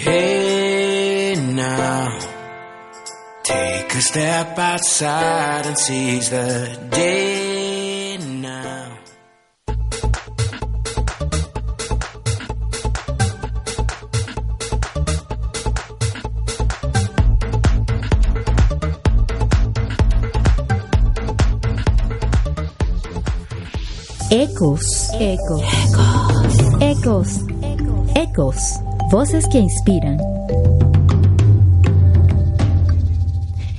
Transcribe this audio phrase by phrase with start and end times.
[0.00, 2.20] Hey now,
[3.42, 8.96] take a step outside and seize the day now.
[24.30, 25.10] Ecos.
[25.18, 25.64] Ecos.
[26.80, 27.42] Ecos.
[28.14, 28.87] Ecos.
[29.10, 30.18] Voces que inspiran.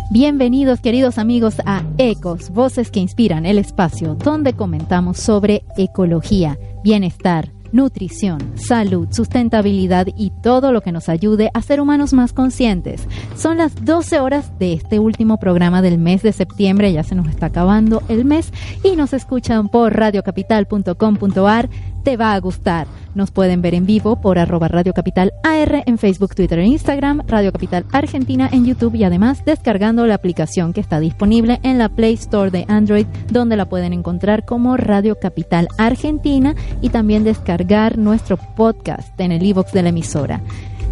[0.09, 7.51] Bienvenidos queridos amigos a Ecos, Voces que Inspiran, el espacio donde comentamos sobre ecología, bienestar,
[7.71, 13.07] nutrición, salud, sustentabilidad y todo lo que nos ayude a ser humanos más conscientes.
[13.37, 17.27] Son las 12 horas de este último programa del mes de septiembre, ya se nos
[17.27, 18.51] está acabando el mes
[18.83, 21.69] y nos escuchan por radiocapital.com.ar.
[22.09, 22.87] Te va a gustar.
[23.13, 27.21] Nos pueden ver en vivo por arroba Radio Capital AR en Facebook, Twitter e Instagram,
[27.27, 31.87] Radio Capital Argentina en YouTube y además descargando la aplicación que está disponible en la
[31.87, 37.99] Play Store de Android, donde la pueden encontrar como Radio Capital Argentina y también descargar
[37.99, 40.41] nuestro podcast en el iBox de la emisora.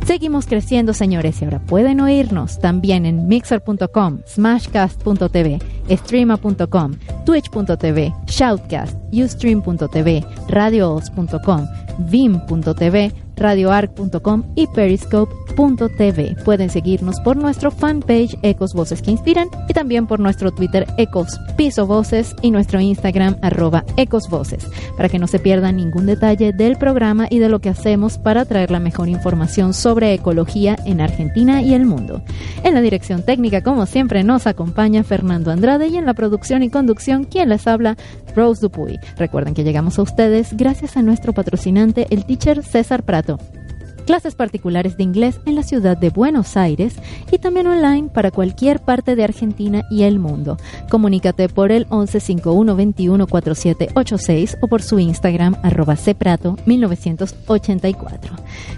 [0.08, 6.94] Seguimos creciendo, señores, y ahora pueden oírnos también en mixer.com, smashcast.tv, streama.com,
[7.26, 11.68] twitch.tv, shoutcast, ustream.tv, radioos.com,
[12.10, 16.36] vim.tv, radioarc.com y periscope.tv.
[16.44, 21.40] Pueden seguirnos por nuestro fanpage Ecos Voces que Inspiran y también por nuestro Twitter Ecos
[21.56, 26.54] Piso Voces y nuestro Instagram arroba Ecos Voces para que no se pierdan ningún detalle
[26.54, 31.02] del programa y de lo que hacemos para traer la mejor información sobre ecología en
[31.02, 32.22] Argentina y el mundo.
[32.64, 36.70] En la dirección técnica, como siempre, nos acompaña Fernando Andrade y en la producción y
[36.70, 37.98] conducción, quien les habla,
[38.36, 39.00] Rose Dupuy.
[39.18, 43.57] Recuerden que llegamos a ustedes gracias a nuestro patrocinante, el teacher César Prato
[44.08, 46.96] clases particulares de inglés en la ciudad de Buenos Aires
[47.30, 50.58] y también online para cualquier parte de Argentina y el mundo.
[50.90, 58.34] Comunícate por el 1151 21 4786 o por su Instagram arroba cprato 1984.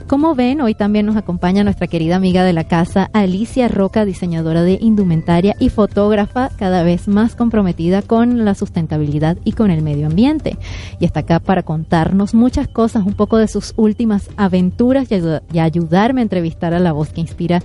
[0.08, 4.64] Como ven, hoy también nos acompaña nuestra querida amiga de la casa, Alicia Roca, diseñadora
[4.64, 10.08] de indumentaria y fotógrafa cada vez más comprometida con la sustentabilidad y con el medio
[10.08, 10.58] ambiente.
[11.00, 15.19] Y está acá para contarnos muchas cosas, un poco de sus últimas aventuras y,
[15.52, 17.62] y ayudarme a entrevistar a la voz que inspira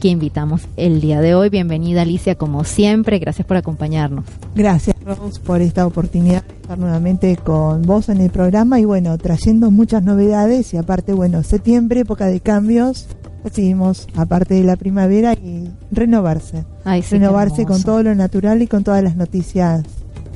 [0.00, 1.48] que invitamos el día de hoy.
[1.48, 4.24] Bienvenida Alicia, como siempre, gracias por acompañarnos.
[4.54, 9.16] Gracias Rose por esta oportunidad de estar nuevamente con vos en el programa y bueno,
[9.18, 13.06] trayendo muchas novedades y aparte, bueno, septiembre, época de cambios,
[13.44, 16.64] decidimos, aparte de la primavera, y renovarse.
[16.84, 19.84] Ay, sí, renovarse con todo lo natural y con todas las noticias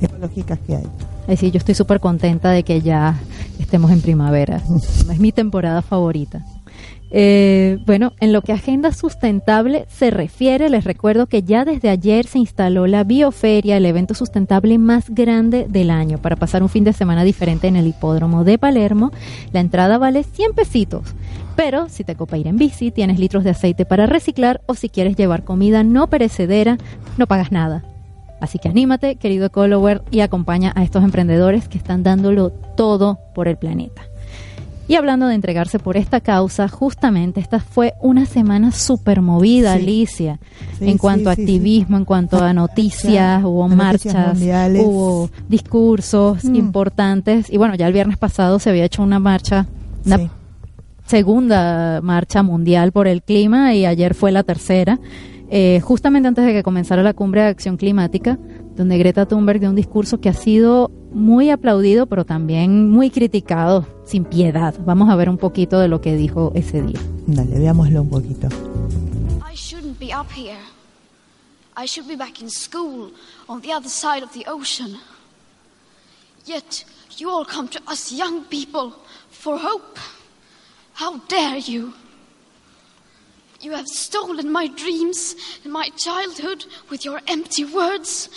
[0.00, 0.86] ecológicas que hay.
[1.26, 3.18] Ay, sí, yo estoy súper contenta de que ya
[3.58, 4.62] estemos en primavera.
[5.10, 6.44] es mi temporada favorita.
[7.10, 12.26] Eh, bueno, en lo que Agenda Sustentable se refiere, les recuerdo que ya desde ayer
[12.26, 16.84] se instaló la Bioferia, el evento sustentable más grande del año, para pasar un fin
[16.84, 19.10] de semana diferente en el hipódromo de Palermo.
[19.52, 21.14] La entrada vale 100 pesitos,
[21.56, 24.88] pero si te copa ir en bici, tienes litros de aceite para reciclar o si
[24.88, 26.76] quieres llevar comida no perecedera,
[27.16, 27.84] no pagas nada.
[28.40, 33.48] Así que anímate, querido ecolower, y acompaña a estos emprendedores que están dándolo todo por
[33.48, 34.02] el planeta.
[34.88, 39.82] Y hablando de entregarse por esta causa, justamente esta fue una semana súper movida, Sí.
[39.82, 40.38] Alicia,
[40.78, 44.82] Sí, en cuanto a sí, activismo, en cuanto a noticias, hubo noticias marchas, mundiales.
[44.86, 46.54] hubo discursos Mm.
[46.54, 47.50] importantes.
[47.50, 49.66] Y bueno, ya el viernes pasado se había hecho una marcha,
[50.06, 50.30] una
[51.06, 54.98] segunda marcha mundial por el clima y ayer fue la tercera,
[55.50, 58.38] eh, justamente antes de que comenzara la cumbre de acción climática,
[58.78, 63.84] donde Greta Thunberg dio un discurso que ha sido muy aplaudido, pero también muy criticado,
[64.04, 64.72] sin piedad.
[64.86, 67.00] Vamos a ver un poquito de lo que dijo ese día.
[67.26, 68.46] Dale, veámoslo un poquito.
[69.44, 70.60] I shouldn't be up here.
[71.76, 73.12] I should be back in school
[73.48, 74.96] on the other side of the ocean.
[76.46, 76.84] Yet
[77.18, 78.92] you all come to us young people
[79.30, 79.98] for hope.
[80.94, 81.92] How dare you?
[83.60, 85.34] You have stolen my dreams
[85.64, 88.30] and my childhood with your empty words,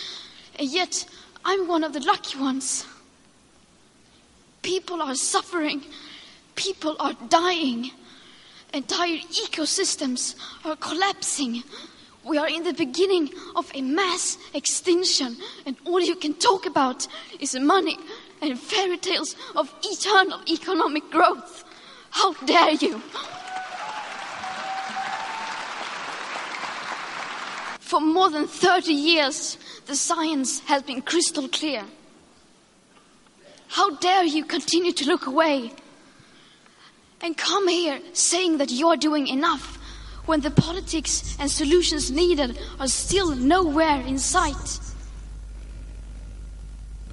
[0.58, 1.06] and yet
[1.44, 2.86] I'm one of the lucky ones.
[4.62, 5.84] People are suffering,
[6.56, 7.92] people are dying.
[8.74, 11.64] Entire ecosystems are collapsing.
[12.24, 17.08] We are in the beginning of a mass extinction, and all you can talk about
[17.40, 17.98] is money
[18.42, 21.66] and fairy tales of eternal economic growth.
[22.12, 23.02] How dare you!
[27.80, 29.58] For more than 30 years,
[29.92, 31.84] the science has been crystal clear.
[33.68, 35.72] How dare you continue to look away?
[37.24, 39.78] and come here saying that you're doing enough
[40.26, 44.80] when the politics and solutions needed are still nowhere in sight.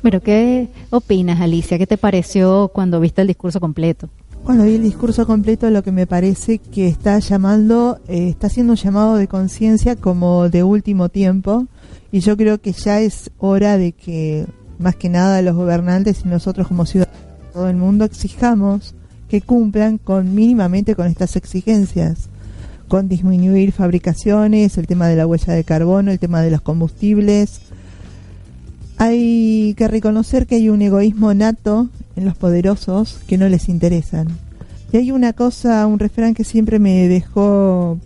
[0.02, 1.76] Pero ¿qué opinas, Alicia?
[1.76, 4.08] ¿Qué te pareció cuando viste el discurso completo?
[4.44, 8.72] Cuando vi el discurso completo, lo que me parece que está llamando, eh, está haciendo
[8.72, 11.66] un llamado de conciencia como de último tiempo,
[12.10, 14.46] y yo creo que ya es hora de que,
[14.78, 18.94] más que nada, los gobernantes y nosotros como ciudadanos de todo el mundo exijamos
[19.28, 22.28] que cumplan con mínimamente con estas exigencias,
[22.88, 27.60] con disminuir fabricaciones, el tema de la huella de carbono, el tema de los combustibles.
[28.96, 34.28] Hay que reconocer que hay un egoísmo nato en los poderosos que no les interesan.
[34.92, 37.98] Y hay una cosa, un refrán que siempre me dejó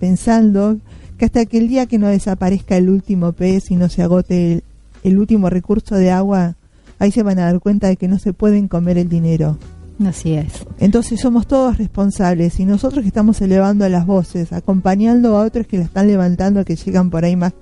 [0.00, 0.78] pensando,
[1.18, 4.52] que hasta que el día que no desaparezca el último pez y no se agote
[4.52, 4.64] el,
[5.02, 6.54] el último recurso de agua,
[6.98, 9.58] ahí se van a dar cuenta de que no se pueden comer el dinero.
[10.06, 10.64] Así es.
[10.78, 15.78] Entonces somos todos responsables y nosotros que estamos elevando las voces, acompañando a otros que
[15.78, 17.52] la están levantando, que llegan por ahí más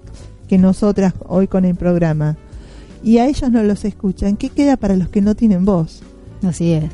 [0.46, 2.36] que nosotras hoy con el programa.
[3.02, 4.36] Y a ellos no los escuchan.
[4.36, 6.02] ¿Qué queda para los que no tienen voz?
[6.42, 6.90] Así es.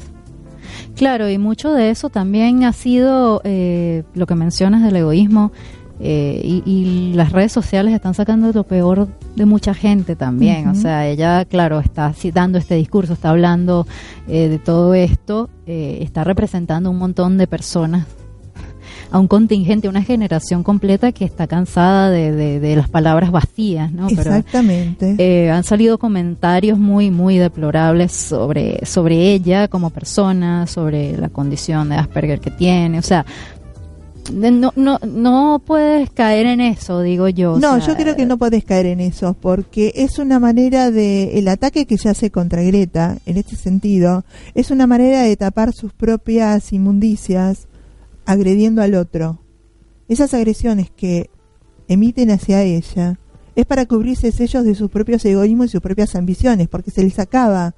[0.94, 5.52] Claro, y mucho de eso también ha sido eh, lo que mencionas del egoísmo.
[6.00, 10.68] Eh, y, y, las redes sociales están sacando lo peor de mucha gente también.
[10.68, 13.86] O sea, ella, claro, está dando este discurso, está hablando
[14.26, 18.06] eh, de todo esto, eh, está representando un montón de personas,
[19.10, 23.92] a un contingente, una generación completa que está cansada de, de, de las palabras vacías,
[23.92, 24.08] ¿no?
[24.08, 25.14] Exactamente.
[25.16, 31.90] Pero, han salido comentarios muy, muy deplorables sobre, sobre ella como persona, sobre la condición
[31.90, 32.98] de Asperger que tiene.
[32.98, 33.26] O sea,
[34.30, 37.58] no, no, no puedes caer en eso, digo yo.
[37.58, 40.90] No, o sea, yo creo que no puedes caer en eso, porque es una manera
[40.90, 44.24] de, el ataque que se hace contra Greta, en este sentido,
[44.54, 47.66] es una manera de tapar sus propias inmundicias
[48.24, 49.40] agrediendo al otro.
[50.08, 51.30] Esas agresiones que
[51.88, 53.18] emiten hacia ella
[53.54, 57.18] es para cubrirse ellos de sus propios egoísmos y sus propias ambiciones, porque se les
[57.18, 57.74] acaba.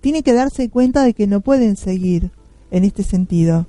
[0.00, 2.30] Tiene que darse cuenta de que no pueden seguir
[2.70, 3.66] en este sentido.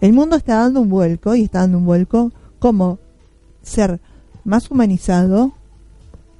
[0.00, 2.98] El mundo está dando un vuelco y está dando un vuelco como
[3.62, 4.00] ser
[4.44, 5.52] más humanizado,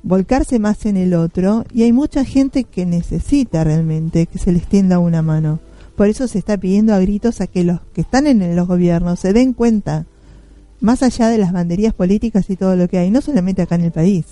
[0.02, 4.66] volcarse más en el otro y hay mucha gente que necesita realmente que se les
[4.66, 5.58] tienda una mano.
[5.96, 9.18] Por eso se está pidiendo a gritos a que los que están en los gobiernos
[9.18, 10.06] se den cuenta,
[10.80, 13.84] más allá de las banderías políticas y todo lo que hay, no solamente acá en
[13.84, 14.26] el país,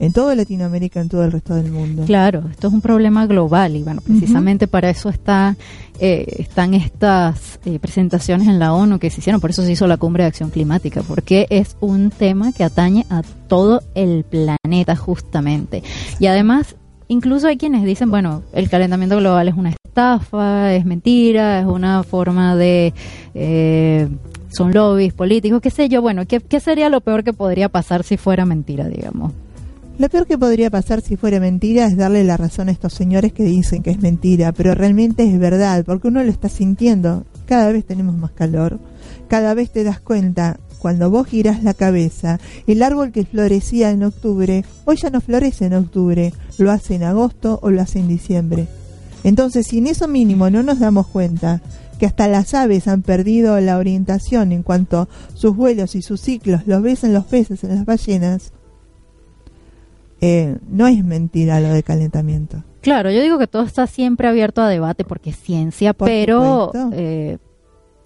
[0.00, 2.04] en toda Latinoamérica, en todo el resto del mundo.
[2.06, 4.70] Claro, esto es un problema global y bueno, precisamente uh -huh.
[4.70, 5.56] para eso está,
[6.00, 9.86] eh, están estas eh, presentaciones en la ONU que se hicieron, por eso se hizo
[9.86, 14.96] la cumbre de acción climática, porque es un tema que atañe a todo el planeta
[14.96, 15.82] justamente.
[16.18, 16.76] Y además,
[17.08, 22.02] incluso hay quienes dicen, bueno, el calentamiento global es una estafa, es mentira, es una
[22.04, 22.94] forma de...
[23.34, 24.08] Eh,
[24.48, 28.02] son lobbies políticos, qué sé yo, bueno, ¿qué, ¿qué sería lo peor que podría pasar
[28.02, 29.32] si fuera mentira, digamos?
[30.00, 33.34] Lo peor que podría pasar si fuera mentira es darle la razón a estos señores
[33.34, 37.26] que dicen que es mentira, pero realmente es verdad, porque uno lo está sintiendo.
[37.44, 38.80] Cada vez tenemos más calor,
[39.28, 44.02] cada vez te das cuenta, cuando vos girás la cabeza, el árbol que florecía en
[44.02, 48.08] octubre, hoy ya no florece en octubre, lo hace en agosto o lo hace en
[48.08, 48.68] diciembre.
[49.22, 51.60] Entonces, si en eso mínimo no nos damos cuenta
[51.98, 56.62] que hasta las aves han perdido la orientación en cuanto sus vuelos y sus ciclos,
[56.64, 58.52] los ves en los peces, en las ballenas,
[60.20, 62.62] eh, no es mentira lo de calentamiento.
[62.82, 66.72] Claro, yo digo que todo está siempre abierto a debate porque es ciencia, Por pero
[66.92, 67.36] eh,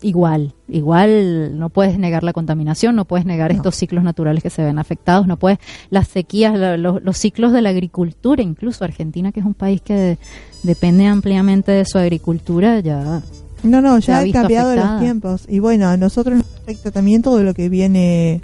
[0.03, 3.57] igual, igual no puedes negar la contaminación, no puedes negar No.
[3.57, 5.59] estos ciclos naturales que se ven afectados, no puedes
[5.91, 9.81] las sequías, la- lo- los ciclos de la agricultura, incluso Argentina, que es un país
[9.81, 10.19] que
[10.63, 13.23] depende ampliamente de su agricultura, ya
[13.63, 14.93] No, no, ya han cambiado afectada.
[14.95, 15.47] los tiempos.
[15.49, 18.43] Y bueno, a nosotros nos afecta también todo lo que viene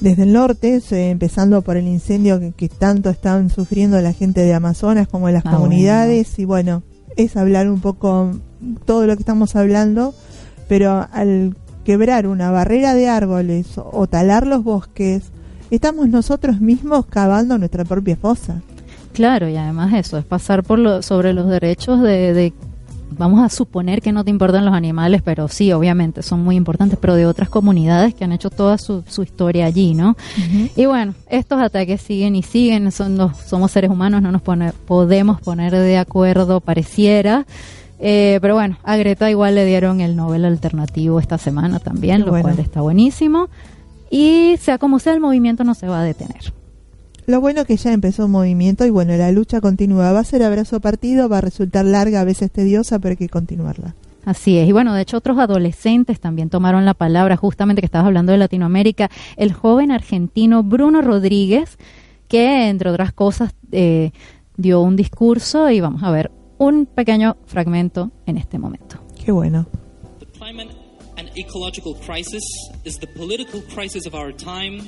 [0.00, 4.54] desde el norte, empezando por el incendio que, que tanto están sufriendo la gente de
[4.54, 6.38] Amazonas como de las Ah, comunidades.
[6.38, 6.82] Y bueno,
[7.16, 8.32] es hablar un poco
[8.84, 10.14] todo lo que estamos hablando,
[10.68, 15.24] pero al quebrar una barrera de árboles o, o talar los bosques,
[15.70, 18.60] estamos nosotros mismos cavando nuestra propia fosa.
[19.12, 22.52] Claro, y además eso, es pasar por lo, sobre los derechos de, de-
[23.10, 26.98] vamos a suponer que no te importan los animales, pero sí, obviamente, son muy importantes,
[27.00, 30.16] pero de otras comunidades que han hecho toda su, su historia allí, ¿no?
[30.76, 34.72] Y bueno, estos ataques siguen y siguen, son los- somos seres humanos, no nos pone-
[34.86, 37.46] podemos poner de acuerdo, pareciera.
[37.98, 42.24] Eh, pero bueno, a Greta igual le dieron el Nobel alternativo esta semana también, Qué
[42.26, 42.42] lo bueno.
[42.48, 43.48] cual está buenísimo.
[44.10, 46.52] Y sea como sea, el movimiento no se va a detener.
[47.26, 50.12] Lo bueno que ya empezó un movimiento y bueno, la lucha continúa.
[50.12, 53.28] Va a ser abrazo partido, va a resultar larga, a veces tediosa, pero hay que
[53.28, 53.96] continuarla.
[54.24, 54.68] Así es.
[54.68, 58.38] Y bueno, de hecho otros adolescentes también tomaron la palabra, justamente que estabas hablando de
[58.38, 59.10] Latinoamérica.
[59.36, 61.78] El joven argentino Bruno Rodríguez,
[62.28, 64.12] que entre otras cosas eh,
[64.56, 68.98] dio un discurso y vamos a ver un pequeño fragmento en este momento.
[69.24, 69.66] Qué bueno.
[70.20, 70.70] The climate
[71.16, 72.44] and ecological crisis
[72.84, 74.82] is the political crisis of our time.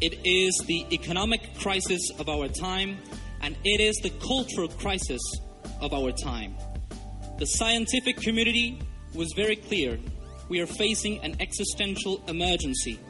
[0.00, 2.98] It is the economic crisis of our time.
[3.42, 5.20] And it is the cultural crisis
[5.80, 6.54] of our time.
[7.38, 8.78] The scientific community
[9.14, 9.98] was very clear.
[10.50, 13.00] We are facing an existential emergency,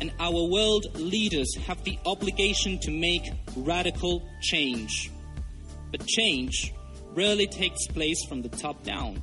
[0.00, 5.12] and our world leaders have the obligation to make radical change.
[5.92, 6.74] But change
[7.14, 9.22] rarely takes place from the top down.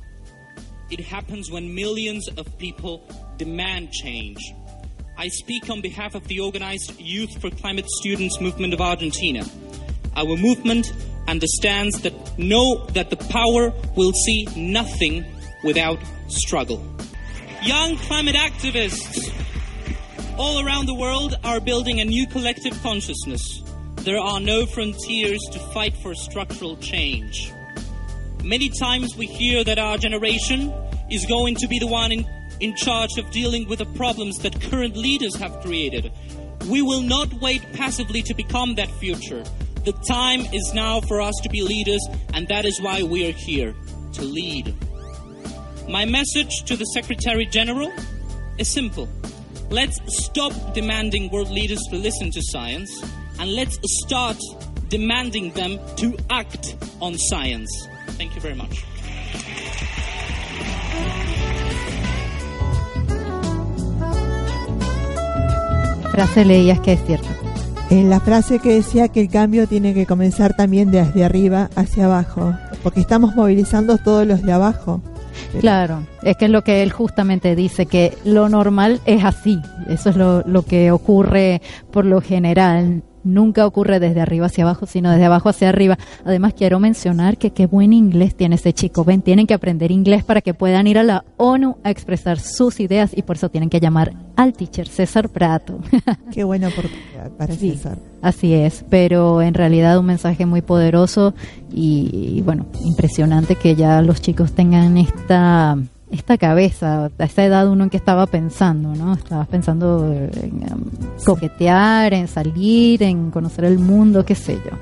[0.90, 4.38] It happens when millions of people demand change.
[5.16, 9.44] I speak on behalf of the organized Youth for Climate Students movement of Argentina.
[10.16, 10.92] Our movement
[11.28, 15.24] understands that know that the power will see nothing
[15.62, 16.84] without struggle.
[17.62, 19.32] Young climate activists
[20.36, 23.62] all around the world are building a new collective consciousness.
[23.98, 27.52] There are no frontiers to fight for structural change.
[28.42, 30.74] Many times we hear that our generation
[31.08, 32.26] is going to be the one in,
[32.64, 36.10] in charge of dealing with the problems that current leaders have created.
[36.70, 39.44] We will not wait passively to become that future.
[39.84, 42.00] The time is now for us to be leaders,
[42.32, 43.74] and that is why we are here
[44.14, 44.74] to lead.
[45.90, 47.92] My message to the Secretary General
[48.56, 49.10] is simple.
[49.68, 52.90] Let's stop demanding world leaders to listen to science,
[53.38, 54.38] and let's start
[54.88, 57.70] demanding them to act on science.
[58.16, 58.84] Thank you very much.
[66.14, 67.28] Frase leías que es cierta.
[67.90, 72.06] En la frase que decía que el cambio tiene que comenzar también desde arriba hacia
[72.06, 75.00] abajo, porque estamos movilizando todos los de abajo.
[75.48, 79.60] Pero- Claro, es que es lo que él justamente dice, que lo normal es así,
[79.88, 84.86] eso es lo, lo que ocurre por lo general, nunca ocurre desde arriba hacia abajo,
[84.86, 85.98] sino desde abajo hacia arriba.
[86.24, 90.22] Además quiero mencionar que qué buen inglés tiene ese chico, ven, tienen que aprender inglés
[90.24, 93.70] para que puedan ir a la ONU a expresar sus ideas y por eso tienen
[93.70, 95.78] que llamar al teacher César Prato.
[96.32, 97.98] Qué buena oportunidad para Sí, César.
[98.22, 101.34] así es, pero en realidad un mensaje muy poderoso
[101.72, 105.76] y, y, bueno, impresionante que ya los chicos tengan esta
[106.14, 109.14] esta cabeza, a esta edad uno en que estaba pensando, ¿no?
[109.14, 110.84] Estabas pensando en um,
[111.24, 114.76] coquetear, en salir, en conocer el mundo, qué sé yo.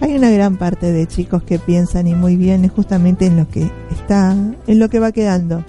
[0.00, 3.70] Hay una gran parte de chicos que piensan y muy bien justamente en lo que
[3.90, 4.36] está,
[4.66, 5.64] en lo que va quedando.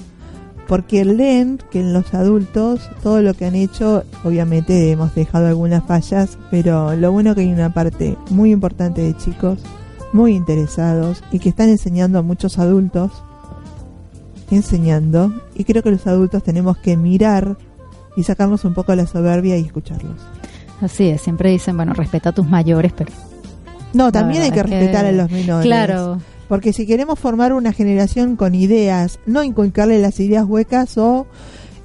[0.67, 5.85] Porque leen que en los adultos todo lo que han hecho, obviamente hemos dejado algunas
[5.85, 9.59] fallas, pero lo bueno que hay una parte muy importante de chicos
[10.13, 13.11] muy interesados y que están enseñando a muchos adultos,
[14.51, 17.57] enseñando, y creo que los adultos tenemos que mirar
[18.15, 20.15] y sacarnos un poco la soberbia y escucharlos.
[20.81, 23.11] Así es, siempre dicen, bueno, respeta a tus mayores, pero
[23.93, 25.65] No, también hay que respetar a los menores.
[25.65, 31.25] Claro, Porque si queremos formar una generación con ideas, no inculcarle las ideas huecas o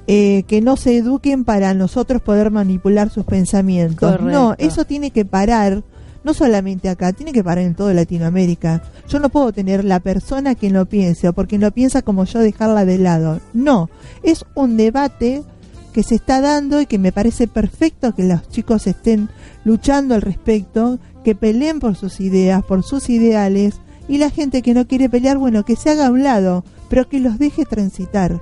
[0.07, 4.11] eh, que no se eduquen para nosotros poder manipular sus pensamientos.
[4.11, 4.31] Correcto.
[4.31, 5.83] No, eso tiene que parar,
[6.23, 8.81] no solamente acá, tiene que parar en toda Latinoamérica.
[9.07, 12.39] Yo no puedo tener la persona quien lo piense o porque lo piensa como yo
[12.39, 13.39] dejarla de lado.
[13.53, 13.89] No,
[14.23, 15.43] es un debate
[15.93, 19.29] que se está dando y que me parece perfecto que los chicos estén
[19.63, 23.75] luchando al respecto, que peleen por sus ideas, por sus ideales,
[24.07, 27.07] y la gente que no quiere pelear, bueno, que se haga a un lado, pero
[27.07, 28.41] que los deje transitar,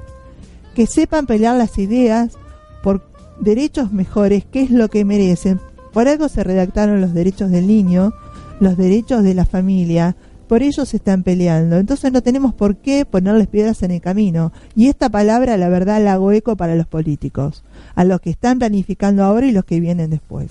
[0.73, 2.33] que sepan pelear las ideas
[2.81, 3.05] por
[3.39, 5.59] derechos mejores, que es lo que merecen.
[5.93, 8.13] Por algo se redactaron los derechos del niño,
[8.59, 10.15] los derechos de la familia,
[10.47, 11.77] por ellos se están peleando.
[11.77, 14.51] Entonces no tenemos por qué ponerles piedras en el camino.
[14.75, 17.63] Y esta palabra, la verdad, la hago eco para los políticos,
[17.95, 20.49] a los que están planificando ahora y los que vienen después.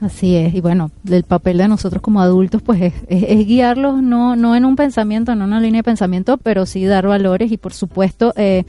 [0.00, 4.02] Así es, y bueno, el papel de nosotros como adultos pues es, es- es guiarlos
[4.02, 7.52] no, no en un pensamiento, no en una línea de pensamiento, pero sí dar valores
[7.52, 8.64] y por supuesto eh,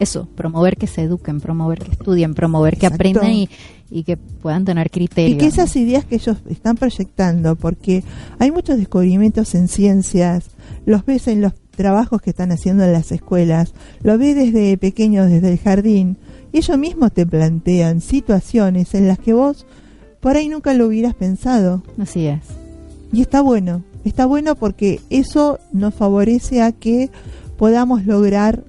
[0.00, 3.48] eso, promover que se eduquen, promover que estudien, promover que aprendan y,
[3.90, 5.36] y que puedan tener criterio.
[5.36, 8.02] Y que esas ideas que ellos están proyectando, porque
[8.38, 10.50] hay muchos descubrimientos en ciencias,
[10.86, 15.30] los ves en los trabajos que están haciendo en las escuelas, lo ves desde pequeños,
[15.30, 16.16] desde el jardín,
[16.50, 19.66] y ellos mismos te plantean situaciones en las que vos
[20.20, 21.82] por ahí nunca lo hubieras pensado.
[21.98, 22.40] Así es.
[23.12, 27.10] Y está bueno, está bueno porque eso nos favorece a que
[27.56, 28.64] podamos lograr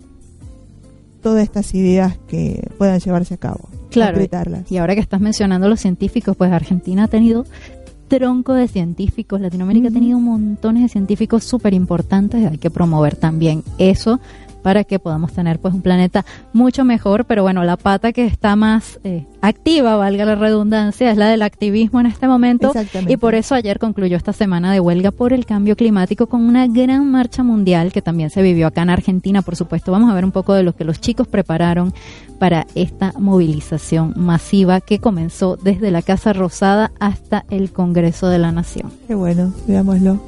[1.22, 3.70] todas estas ideas que puedan llevarse a cabo.
[3.90, 4.72] Claro, concretarlas.
[4.72, 7.46] y ahora que estás mencionando los científicos, pues Argentina ha tenido
[8.08, 13.63] tronco de científicos, Latinoamérica ha tenido montones de científicos súper importantes, hay que promover también
[13.78, 14.20] eso
[14.62, 17.25] para que podamos tener pues un planeta mucho mejor.
[17.25, 21.41] Pero bueno, la pata que está más eh, activa, valga la redundancia, es la del
[21.41, 22.68] activismo en este momento.
[22.68, 23.13] Exactamente.
[23.13, 26.68] Y por eso ayer concluyó esta semana de huelga por el cambio climático con una
[26.68, 29.91] gran marcha mundial que también se vivió acá en Argentina, por supuesto.
[29.91, 31.94] Vamos a ver un poco de lo que los chicos prepararon
[32.39, 38.51] para esta movilización masiva que comenzó desde la Casa Rosada hasta el Congreso de la
[38.51, 38.91] Nación.
[39.08, 40.20] Qué bueno, veámoslo.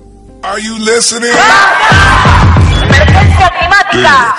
[0.43, 1.31] Are you listening?
[2.93, 4.35] Emergencia climática.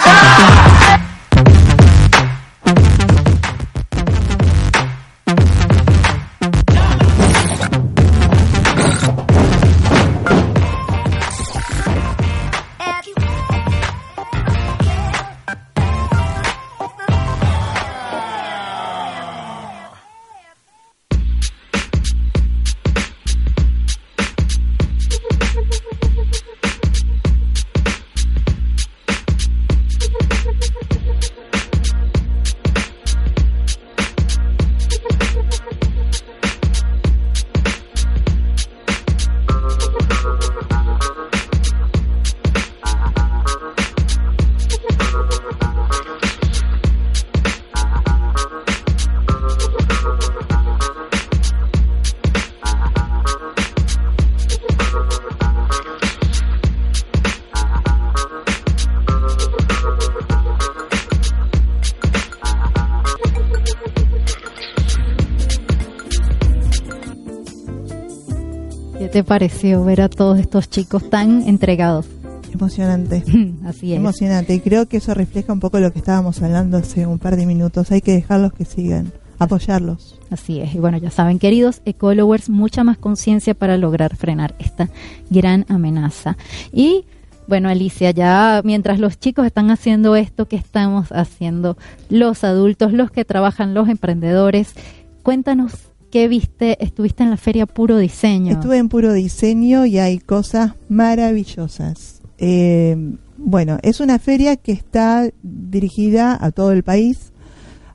[69.14, 72.04] Te pareció ver a todos estos chicos tan entregados?
[72.52, 73.22] Emocionante.
[73.64, 73.98] Así es.
[74.00, 74.54] Emocionante.
[74.54, 77.46] Y creo que eso refleja un poco lo que estábamos hablando hace un par de
[77.46, 77.92] minutos.
[77.92, 80.18] Hay que dejarlos que sigan, apoyarlos.
[80.30, 80.74] Así es.
[80.74, 84.90] Y bueno, ya saben, queridos ecologers, mucha más conciencia para lograr frenar esta
[85.30, 86.36] gran amenaza.
[86.72, 87.04] Y
[87.46, 91.76] bueno, Alicia, ya mientras los chicos están haciendo esto, ¿qué estamos haciendo
[92.10, 94.74] los adultos, los que trabajan, los emprendedores?
[95.22, 98.52] Cuéntanos qué viste, estuviste en la feria Puro Diseño.
[98.52, 102.22] Estuve en puro diseño y hay cosas maravillosas.
[102.38, 107.32] Eh, bueno, es una feria que está dirigida a todo el país.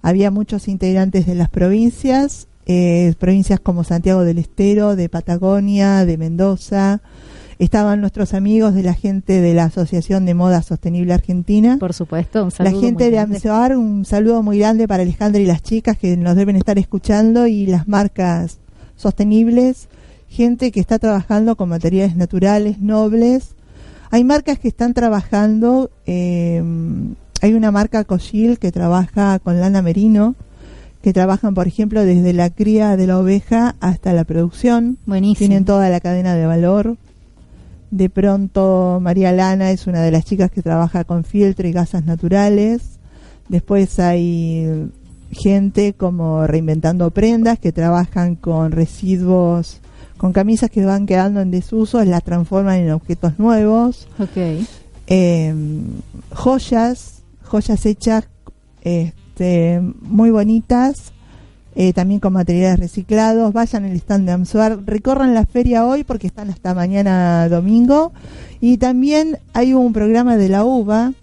[0.02, 6.18] Había muchos integrantes de las provincias, eh, provincias como Santiago del Estero, de Patagonia, de
[6.18, 7.02] Mendoza.
[7.60, 11.76] Estaban nuestros amigos de la gente de la Asociación de Moda Sostenible Argentina.
[11.78, 12.80] Por supuesto, un La saludo.
[12.82, 13.20] gente muy de.
[13.20, 17.48] Amsebar, un saludo muy grande para Alejandra y las chicas que nos deben estar escuchando
[17.48, 18.60] y las marcas
[18.96, 19.90] sostenibles,
[20.30, 23.56] gente que está trabajando con materiales naturales, nobles.
[24.10, 26.64] Hay marcas que están trabajando, eh,
[27.42, 30.36] hay una marca Cochil que trabaja con lana merino,
[31.04, 34.98] que trabajan, por ejemplo, desde la cría de la oveja hasta la producción.
[35.06, 35.40] Buenísimo.
[35.40, 36.96] Tienen toda la cadena de valor.
[37.92, 42.06] De pronto, María Lana es una de las chicas que trabaja con filtro y gasas
[42.06, 43.00] naturales.
[43.48, 44.90] Después hay
[45.32, 49.82] gente como Reinventando Prendas que trabajan con residuos,
[50.18, 54.08] con camisas que van quedando en desuso, las transforman en objetos nuevos.
[54.20, 54.66] Ok.
[55.08, 55.54] Eh,
[56.32, 58.28] joyas, joyas hechas
[58.82, 61.14] este, muy bonitas,
[61.82, 63.54] eh, también con materiales reciclados.
[63.54, 68.12] Vayan al stand de Amsuar, recorran la feria hoy porque están hasta mañana domingo.
[68.60, 71.14] Y también hay un programa de la UBA,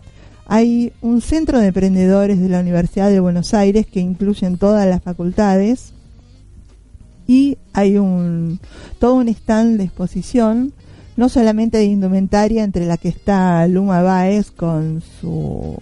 [0.47, 5.03] hay un centro de emprendedores de la Universidad de Buenos Aires que incluyen todas las
[5.03, 5.92] facultades.
[7.27, 8.59] Y hay un
[8.99, 10.73] todo un stand de exposición
[11.19, 15.77] no solamente de indumentaria entre la que está Luma Baez con su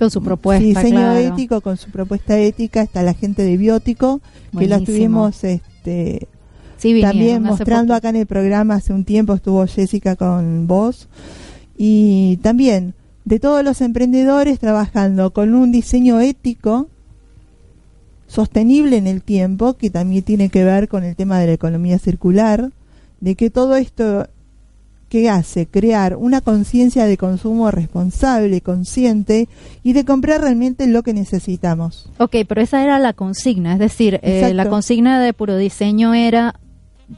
[0.00, 0.62] Con su propuesta.
[0.62, 1.18] sí, diseño claro.
[1.18, 4.20] ético, con su propuesta ética, está la gente de Biótico,
[4.58, 6.26] que la estuvimos este,
[6.80, 11.08] Sí, vinieron también mostrando acá en el programa hace un tiempo, estuvo Jessica con vos.
[11.76, 12.94] Y también
[13.26, 16.88] de todos los emprendedores trabajando con un diseño ético
[18.26, 21.98] sostenible en el tiempo, que también tiene que ver con el tema de la economía
[21.98, 22.70] circular,
[23.20, 24.28] de que todo esto
[25.10, 29.48] que hace crear una conciencia de consumo responsable, consciente
[29.82, 32.08] y de comprar realmente lo que necesitamos.
[32.18, 36.54] Ok, pero esa era la consigna, es decir, eh, la consigna de puro diseño era,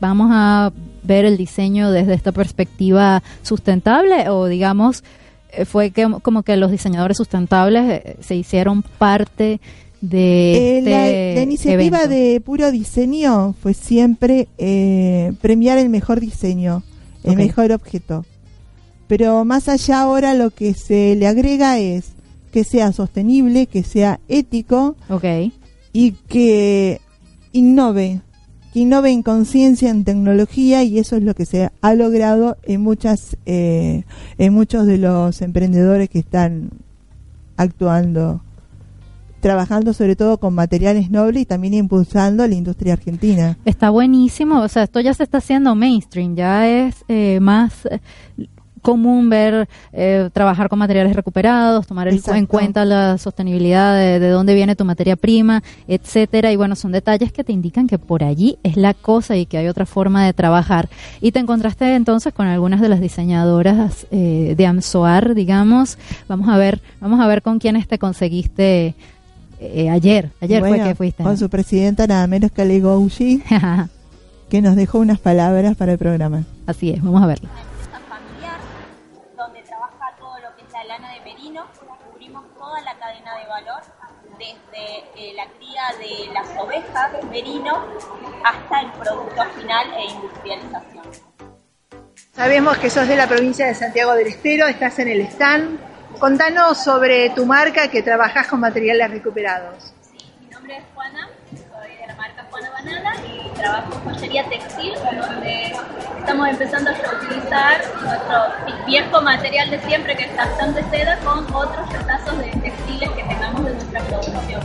[0.00, 0.72] vamos a
[1.04, 5.04] ver el diseño desde esta perspectiva sustentable o digamos,
[5.52, 9.60] eh, fue que, como que los diseñadores sustentables eh, se hicieron parte
[10.00, 12.08] de Eh, la, este la iniciativa evento.
[12.08, 16.82] de puro diseño fue siempre eh, premiar el mejor diseño,
[17.24, 18.24] el mejor objeto.
[19.06, 22.12] Pero más allá ahora lo que se le agrega es
[22.52, 25.24] que sea sostenible, que sea ético Ok,
[25.92, 27.00] y que
[27.52, 28.20] innove,
[28.72, 32.80] que innove en conciencia, en tecnología y eso es lo que se ha logrado en
[32.82, 34.04] muchas, eh,
[34.38, 36.70] en muchos de los emprendedores que están
[37.56, 38.42] actuando,
[39.42, 43.58] trabajando sobre todo con materiales nobles y también impulsando la industria argentina.
[43.66, 48.00] Está buenísimo, o sea, esto ya se está haciendo mainstream, ya es eh, más eh,
[48.80, 54.28] común ver eh, trabajar con materiales recuperados, tomar el- en cuenta la sostenibilidad de, de
[54.30, 56.50] dónde viene tu materia prima, etcétera.
[56.50, 59.56] Y bueno, son detalles que te indican que por allí es la cosa y que
[59.58, 60.88] hay otra forma de trabajar.
[61.20, 65.96] Y te encontraste entonces con algunas de las diseñadoras eh, de Amsoar, digamos.
[66.26, 68.96] Vamos a ver, vamos a ver con quiénes te conseguiste
[69.62, 70.30] eh, ayer.
[70.40, 71.22] Ayer Bueno, fue que fuiste.
[71.22, 73.42] Con su presidenta nada menos que Ale Gouji,
[74.50, 76.44] que nos dejó unas palabras para el programa.
[76.66, 77.48] Así es, vamos a verlo.
[77.48, 78.60] empresa familiar
[79.36, 81.64] donde trabaja todo lo que es la lana de merino.
[82.10, 83.82] Cubrimos toda la cadena de valor,
[84.38, 87.86] desde eh, la cría de las ovejas merino
[88.44, 91.32] hasta el producto final e industrialización.
[92.34, 95.91] Sabemos que sos de la provincia de Santiago del Estero, estás en el stand.
[96.18, 99.92] Contanos sobre tu marca que trabajas con materiales recuperados.
[100.40, 104.94] Mi nombre es Juana, soy de la marca Juana Banana y trabajo en joyería textil,
[104.94, 105.74] donde
[106.18, 111.92] estamos empezando a utilizar nuestro viejo material de siempre, que es bastante seda, con otros
[111.92, 114.62] retazos de textiles que tengamos de nuestra producción.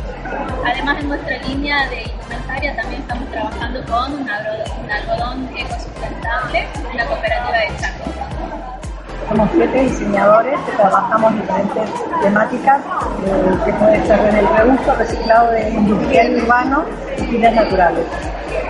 [0.65, 7.57] Además, en nuestra línea de indumentaria también estamos trabajando con un algodón ecosustentable, una cooperativa
[7.57, 8.76] de Chaco.
[9.29, 11.89] Somos siete diseñadores que trabajamos diferentes
[12.21, 12.81] temáticas,
[13.25, 16.85] eh, que puede ser desde el reuso, reciclado de industrial urbano
[17.17, 18.05] y fines naturales.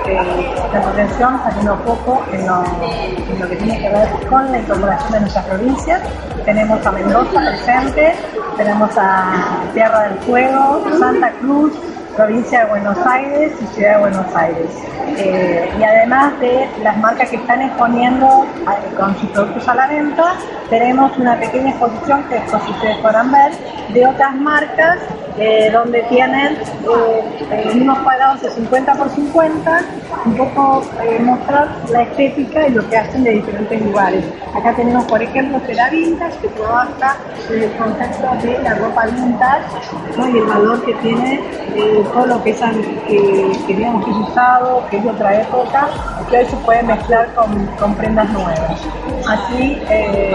[0.07, 4.57] Eh, la atención haciendo poco en lo, en lo que tiene que ver con la
[4.57, 6.01] incorporación de nuestras provincias.
[6.45, 8.15] Tenemos a Mendoza presente,
[8.55, 11.73] tenemos a Tierra del Fuego, Santa Cruz,
[12.17, 14.69] provincia de Buenos Aires y ciudad de Buenos Aires.
[15.17, 19.88] Eh, y además de las marcas que están exponiendo eh, con sus productos a la
[19.88, 20.34] venta,
[20.69, 23.51] tenemos una pequeña exposición que es, como ustedes podrán ver,
[23.93, 24.97] de otras marcas
[25.39, 29.82] eh, donde tienen eh, unos cuadrados de 50 por 50,
[30.25, 34.25] un poco eh, mostrar la estética y lo que hacen de diferentes lugares.
[34.56, 37.17] Acá tenemos, por ejemplo, Tela Vintage, que trabaja
[37.51, 40.27] en el concepto de la ropa vintage ¿no?
[40.27, 41.39] y el valor que tiene
[41.75, 42.60] eh, todo lo que, es,
[43.08, 45.89] que, que digamos que es usado, que es de otra época,
[46.30, 48.82] que hoy se puede mezclar con, con prendas nuevas.
[49.28, 50.34] Así, eh,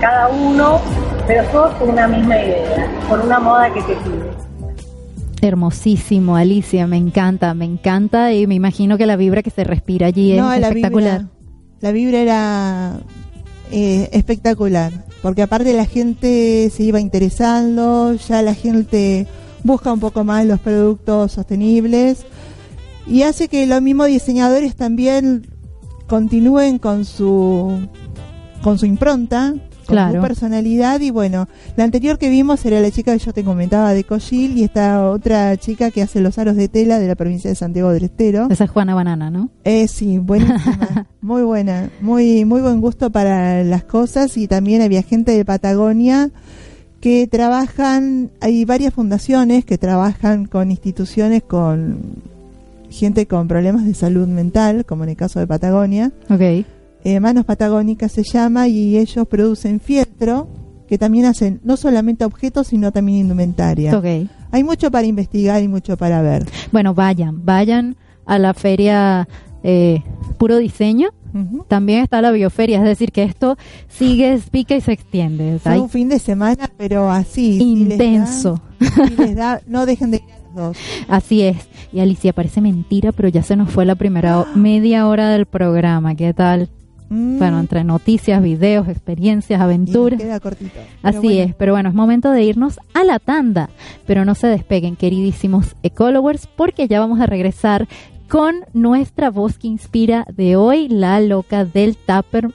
[0.00, 0.80] cada uno,
[1.26, 4.44] pero todos con una misma idea, con una moda que te pide.
[5.40, 10.06] Hermosísimo, Alicia, me encanta, me encanta y me imagino que la vibra que se respira
[10.06, 11.20] allí es la espectacular.
[11.20, 11.34] vibra,
[11.80, 12.92] la vibra era
[13.70, 19.26] eh, espectacular, porque aparte la gente se iba interesando, ya la gente
[19.64, 22.24] busca un poco más los productos sostenibles
[23.06, 25.46] y hace que los mismos diseñadores también
[26.06, 27.88] continúen con su
[28.62, 29.60] con su impronta, con
[29.96, 30.14] Claro.
[30.14, 31.46] su personalidad y bueno,
[31.76, 35.10] la anterior que vimos era la chica que yo te comentaba de Cochil y esta
[35.10, 38.48] otra chica que hace los aros de tela de la provincia de Santiago del Estero.
[38.50, 39.50] Esa es Juana Banana, ¿no?
[39.64, 45.02] Eh, sí, buenísima, muy buena, muy muy buen gusto para las cosas y también había
[45.02, 46.30] gente de Patagonia
[47.04, 51.98] que trabajan, hay varias fundaciones que trabajan con instituciones con
[52.88, 56.12] gente con problemas de salud mental, como en el caso de Patagonia.
[56.30, 56.40] Ok.
[57.04, 60.48] Eh, Manos Patagónicas se llama y ellos producen fieltro
[60.88, 63.98] que también hacen no solamente objetos sino también indumentaria.
[63.98, 64.26] Ok.
[64.50, 66.46] Hay mucho para investigar y mucho para ver.
[66.72, 69.28] Bueno, vayan, vayan a la feria
[69.64, 70.02] eh,
[70.38, 71.08] Puro Diseño.
[71.66, 73.56] También está la bioferia, es decir, que esto
[73.88, 75.58] sigue, pica y se extiende.
[75.58, 77.58] Fue un fin de semana, pero así.
[77.58, 78.60] si les da- intenso.
[78.78, 80.76] si les da, no dejen de ir a los dos.
[81.08, 81.56] Así es.
[81.92, 86.14] Y Alicia, parece mentira, pero ya se nos fue la primera media hora del programa.
[86.14, 86.68] ¿Qué tal?
[87.08, 90.20] Mm, Bueno, entre noticias, videos, experiencias, aventuras.
[90.20, 90.78] queda cortito.
[91.02, 93.70] Así bueno, es, pero bueno, es momento de irnos a la tanda.
[94.06, 97.88] Pero no se despeguen, queridísimos ecologers, porque ya vamos a regresar
[98.28, 102.48] con nuestra voz que inspira de hoy, la loca del Tupper.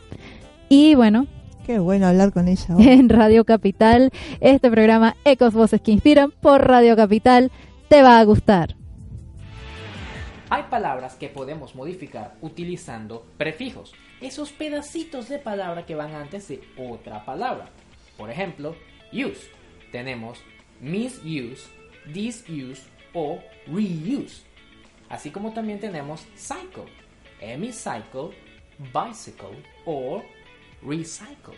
[0.67, 1.27] Y bueno,
[1.65, 2.75] Qué bueno hablar con ella.
[2.75, 2.87] hoy.
[2.87, 7.51] en Radio Capital, este programa Ecos Voces que Inspiran por Radio Capital,
[7.89, 8.75] te va a gustar.
[10.51, 16.59] Hay palabras que podemos modificar utilizando prefijos, esos pedacitos de palabra que van antes de
[16.75, 17.69] otra palabra.
[18.17, 18.75] Por ejemplo,
[19.13, 19.51] use.
[19.91, 20.39] Tenemos
[20.81, 21.69] misuse,
[22.11, 22.81] disuse
[23.13, 24.41] o reuse.
[25.09, 26.85] Así como también tenemos cycle,
[27.41, 28.29] hemicycle,
[28.93, 30.23] bicycle o
[30.83, 31.57] recycle.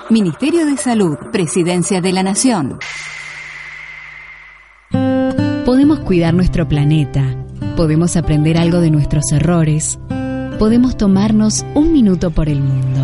[0.11, 2.79] Ministerio de Salud, Presidencia de la Nación.
[5.63, 7.23] Podemos cuidar nuestro planeta,
[7.77, 9.97] podemos aprender algo de nuestros errores,
[10.59, 12.99] podemos tomarnos un minuto por el mundo.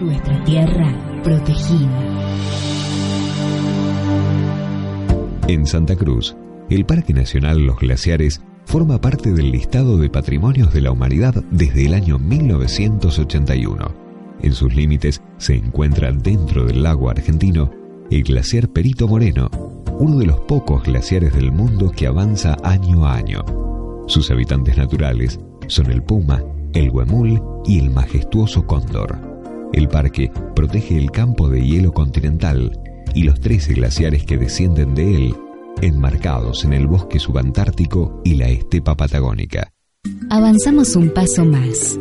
[0.00, 2.02] Nuestra tierra protegida.
[5.46, 6.34] En Santa Cruz,
[6.68, 11.86] el Parque Nacional Los Glaciares forma parte del listado de patrimonios de la humanidad desde
[11.86, 13.94] el año 1981.
[14.40, 17.70] En sus límites se encuentra dentro del lago argentino
[18.10, 19.50] el glaciar Perito Moreno,
[19.98, 23.44] uno de los pocos glaciares del mundo que avanza año a año.
[24.06, 26.42] Sus habitantes naturales son el puma,
[26.74, 29.18] el huemul y el majestuoso cóndor.
[29.72, 32.78] El parque protege el campo de hielo continental
[33.14, 35.36] y los 13 glaciares que descienden de él
[35.82, 39.70] enmarcados en el bosque subantártico y la estepa patagónica.
[40.30, 41.98] Avanzamos un paso más.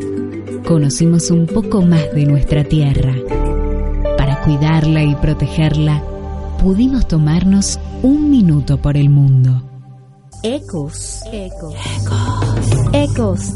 [0.65, 3.13] Conocimos un poco más de nuestra tierra.
[4.17, 6.03] Para cuidarla y protegerla,
[6.61, 9.63] pudimos tomarnos un minuto por el mundo.
[10.43, 11.21] Ecos.
[11.31, 11.75] Ecos.
[12.93, 13.53] Ecos.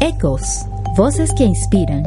[0.00, 0.66] Ecos.
[0.96, 2.04] Voces que inspiran.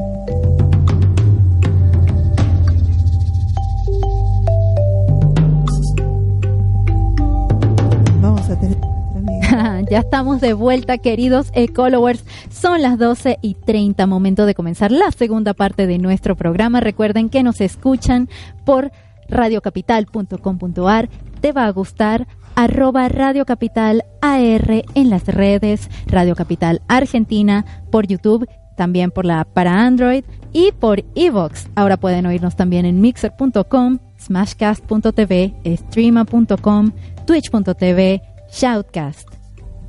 [9.90, 12.24] ya estamos de vuelta, queridos ecologers.
[12.50, 16.80] Son las 12 y 30, momento de comenzar la segunda parte de nuestro programa.
[16.80, 18.30] Recuerden que nos escuchan
[18.66, 18.92] por
[19.30, 21.10] radiocapital.com.ar.
[21.42, 28.08] Te va a gustar arroba Radio Capital AR en las redes, Radio Capital Argentina, por
[28.08, 31.68] YouTube, también por la para Android y por Evox.
[31.76, 36.92] Ahora pueden oírnos también en mixer.com, smashcast.tv, streama.com,
[37.26, 39.30] twitch.tv, shoutcast.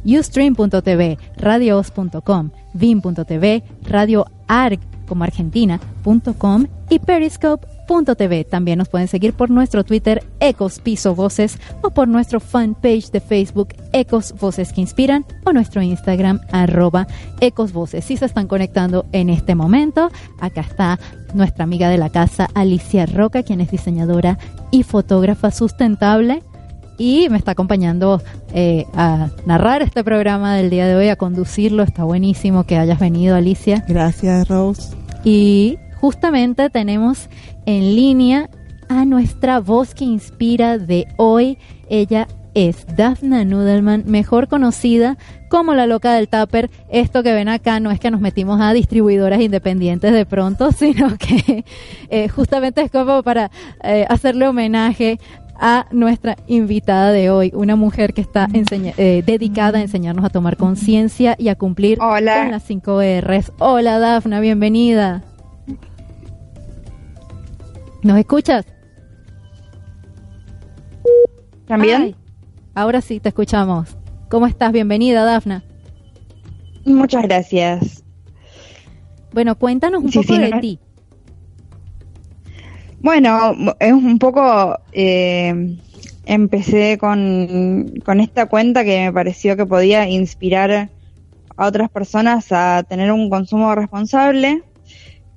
[0.05, 8.45] Ustream.tv, radios.com, vim.tv, radioarg como argentina.com y periscope.tv.
[8.45, 13.21] También nos pueden seguir por nuestro Twitter Ecos Piso Voces o por nuestro fanpage de
[13.21, 17.07] Facebook Ecos Voces que Inspiran o nuestro Instagram arroba
[17.41, 18.05] Ecos Voces.
[18.05, 20.99] Si se están conectando en este momento, acá está
[21.35, 24.39] nuestra amiga de la casa Alicia Roca, quien es diseñadora
[24.71, 26.43] y fotógrafa sustentable
[26.99, 28.21] y me está acompañando
[28.53, 31.85] eh, a narrar este programa del día de hoy, a conducirlo.
[31.85, 33.85] Está buenísimo que hayas venido, Alicia.
[33.89, 34.95] Gracias, Rose.
[35.25, 37.29] Y justamente tenemos
[37.65, 38.51] en línea
[38.89, 41.59] a nuestra voz que inspira de hoy.
[41.89, 45.17] Ella es Daphna Nudelman, mejor conocida
[45.49, 46.71] como la loca del tupper.
[46.91, 51.17] Esto que ven acá no es que nos metimos a distribuidoras independientes de pronto, sino
[51.17, 51.65] que
[52.11, 53.51] eh, justamente es como para
[53.83, 55.21] eh, hacerle homenaje
[55.59, 60.57] a nuestra invitada de hoy, una mujer que está eh, dedicada a enseñarnos a tomar
[60.57, 63.53] conciencia y a cumplir con las 5 R's.
[63.59, 65.25] Hola Dafna, bienvenida.
[68.03, 68.65] ¿Nos escuchas?
[71.67, 72.15] ¿También?
[72.75, 73.97] ahora sí, te escuchamos.
[74.31, 74.73] ¿Cómo estás?
[74.73, 75.65] Bienvenida, Dafna.
[76.85, 78.05] Muchas gracias.
[79.33, 80.81] Bueno, cuéntanos un poco de ti.
[83.01, 85.77] Bueno, es un poco, eh,
[86.27, 90.91] empecé con, con esta cuenta que me pareció que podía inspirar
[91.57, 94.63] a otras personas a tener un consumo responsable.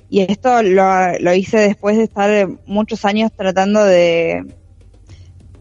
[0.10, 4.44] Y esto lo, lo hice después de estar muchos años tratando de,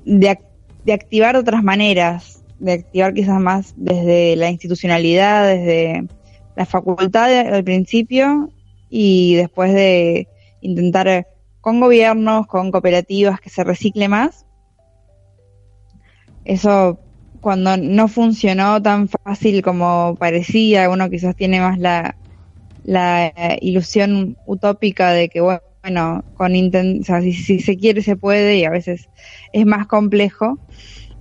[0.06, 0.38] de,
[0.84, 6.08] de activar otras maneras, de activar quizás más desde la institucionalidad, desde
[6.56, 8.50] la facultad al principio
[8.88, 10.28] y después de
[10.62, 11.26] intentar
[11.60, 14.46] con gobiernos, con cooperativas, que se recicle más.
[16.44, 16.98] Eso
[17.40, 22.16] cuando no funcionó tan fácil como parecía, uno quizás tiene más la,
[22.84, 28.58] la ilusión utópica de que, bueno, con o sea, si, si, se quiere se puede
[28.58, 29.08] y a veces
[29.52, 30.58] es más complejo.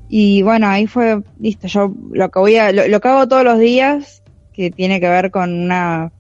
[0.09, 3.43] Y bueno, ahí fue, listo, yo lo que voy a, lo, lo que hago todos
[3.43, 4.23] los días,
[4.53, 6.11] que tiene que ver con una,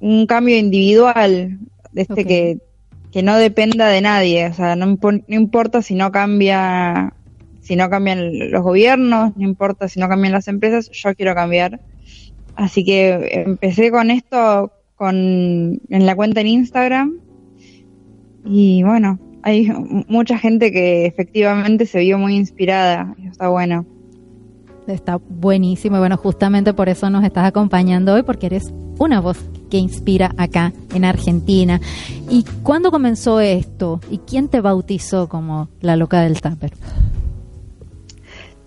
[0.00, 1.58] un cambio individual,
[1.92, 2.58] de este que
[3.12, 4.98] que no dependa de nadie, o sea, no,
[5.28, 7.12] importa si no cambia,
[7.60, 11.80] si no cambian los gobiernos, no importa si no cambian las empresas, yo quiero cambiar.
[12.56, 17.18] Así que empecé con esto con, en la cuenta en Instagram.
[18.46, 19.68] Y bueno, hay
[20.08, 23.14] mucha gente que efectivamente se vio muy inspirada.
[23.24, 23.84] Está bueno.
[24.86, 25.96] Está buenísimo.
[25.96, 28.72] Y bueno, justamente por eso nos estás acompañando hoy, porque eres
[29.04, 29.38] una voz
[29.70, 31.80] que inspira acá en Argentina.
[32.28, 34.00] ¿Y cuándo comenzó esto?
[34.10, 36.72] ¿Y quién te bautizó como la loca del tupper?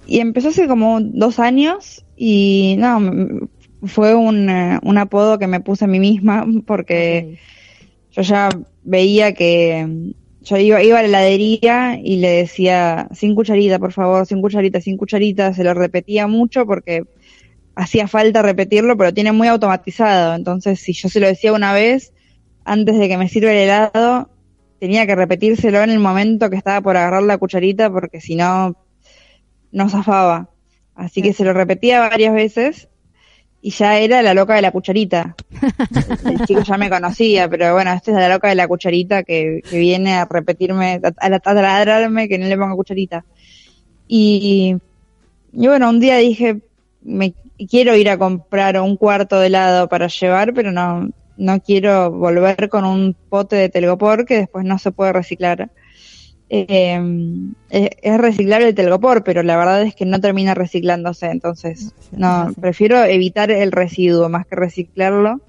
[0.07, 3.49] Y empezó hace como dos años y no,
[3.83, 7.39] fue un, eh, un apodo que me puse a mí misma porque
[8.11, 8.49] yo ya
[8.83, 14.27] veía que yo iba, iba a la heladería y le decía, sin cucharita, por favor,
[14.27, 17.03] sin cucharita, sin cucharita, se lo repetía mucho porque
[17.75, 20.35] hacía falta repetirlo, pero tiene muy automatizado.
[20.35, 22.13] Entonces, si yo se lo decía una vez,
[22.63, 24.29] antes de que me sirva el helado,
[24.79, 28.75] tenía que repetírselo en el momento que estaba por agarrar la cucharita, porque si no,
[29.71, 30.49] no zafaba.
[30.95, 32.87] Así que se lo repetía varias veces
[33.61, 35.35] y ya era la loca de la cucharita.
[36.25, 39.61] El chico ya me conocía, pero bueno, esta es la loca de la cucharita que,
[39.71, 43.25] viene a repetirme, a, ladrarme que no le ponga cucharita.
[44.07, 44.77] Y,
[45.51, 46.59] y bueno, un día dije,
[47.01, 47.33] me
[47.69, 52.69] quiero ir a comprar un cuarto de helado para llevar, pero no, no quiero volver
[52.69, 55.69] con un pote de telgopor que después no se puede reciclar.
[56.49, 56.99] Eh,
[57.69, 63.03] es, reciclable el telgopor, pero la verdad es que no termina reciclándose, entonces no, prefiero
[63.03, 65.41] evitar el residuo más que reciclarlo.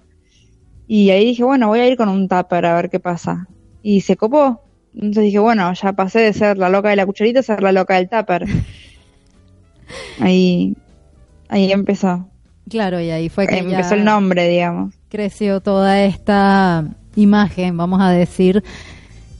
[0.89, 3.49] Y ahí dije, bueno, voy a ir con un tupper a ver qué pasa.
[3.83, 4.63] Y se copó.
[4.95, 7.73] Entonces dije, bueno, ya pasé de ser la loca de la cucharita a ser la
[7.73, 8.47] loca del tupper.
[10.21, 10.77] ahí,
[11.49, 12.29] ahí empezó.
[12.69, 14.95] Claro, y ahí fue que empezó el nombre, digamos.
[15.09, 18.65] Creció toda esta imagen, vamos a decir,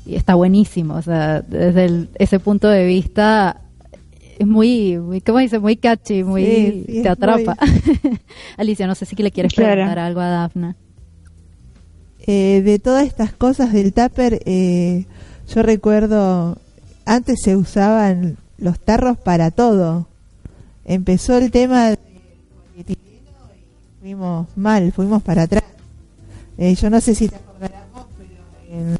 [0.05, 0.95] y está buenísimo.
[0.95, 3.61] O sea, desde ese punto de vista
[4.39, 5.59] es muy, muy ¿cómo dice?
[5.59, 7.57] Muy catchy, muy te atrapa.
[8.57, 10.77] Alicia, no sé si le quieres preguntar algo a Dafna.
[12.27, 15.07] Eh, de todas estas cosas del tupper, eh,
[15.49, 16.59] yo recuerdo,
[17.05, 20.09] antes se usaban los tarros para todo.
[20.89, 21.99] Empezó el tema de
[22.77, 22.97] y
[24.01, 25.65] fuimos mal, fuimos para atrás.
[26.59, 27.83] Eh, yo no sé si te acordarás
[28.17, 28.99] pero en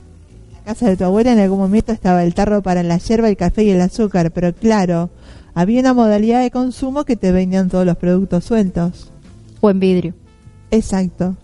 [0.65, 3.63] casa de tu abuela en algún momento estaba el tarro para la hierba, el café
[3.63, 5.11] y el azúcar, pero claro,
[5.55, 9.13] había una modalidad de consumo que te venían todos los productos sueltos.
[9.61, 10.15] O en vidrio.
[10.73, 11.37] Exacto.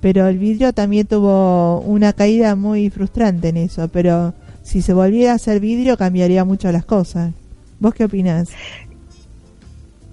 [0.00, 5.32] Pero el vidrio también tuvo una caída muy frustrante en eso, pero si se volviera
[5.32, 7.34] a hacer vidrio cambiaría mucho las cosas.
[7.78, 8.48] ¿Vos qué opinás?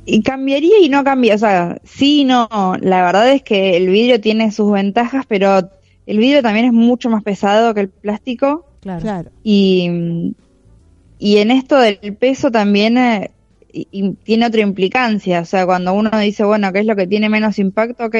[0.06, 2.48] Y cambiaría y no cambia, o sea, sí, no,
[2.82, 5.70] la verdad es que el vidrio tiene sus ventajas, pero
[6.06, 8.66] el vidrio también es mucho más pesado que el plástico.
[8.82, 9.32] Claro.
[9.44, 10.36] Y,
[11.20, 13.32] y en esto del peso también eh,
[14.24, 15.40] tiene otra implicancia.
[15.40, 18.06] O sea, cuando uno dice, bueno, ¿qué es lo que tiene menos impacto?
[18.06, 18.16] Ok,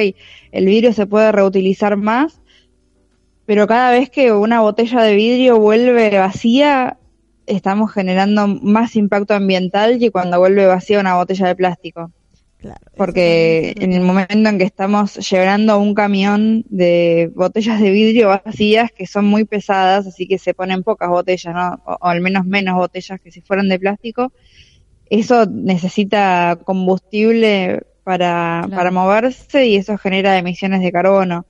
[0.52, 2.40] el vidrio se puede reutilizar más,
[3.44, 6.96] pero cada vez que una botella de vidrio vuelve vacía,
[7.46, 12.10] estamos generando más impacto ambiental que cuando vuelve vacía una botella de plástico.
[12.96, 18.90] Porque en el momento en que estamos llevando un camión de botellas de vidrio vacías
[18.90, 21.82] que son muy pesadas, así que se ponen pocas botellas, ¿no?
[21.84, 24.32] o, al menos menos botellas que si fueran de plástico,
[25.10, 31.46] eso necesita combustible para, para moverse y eso genera emisiones de carbono.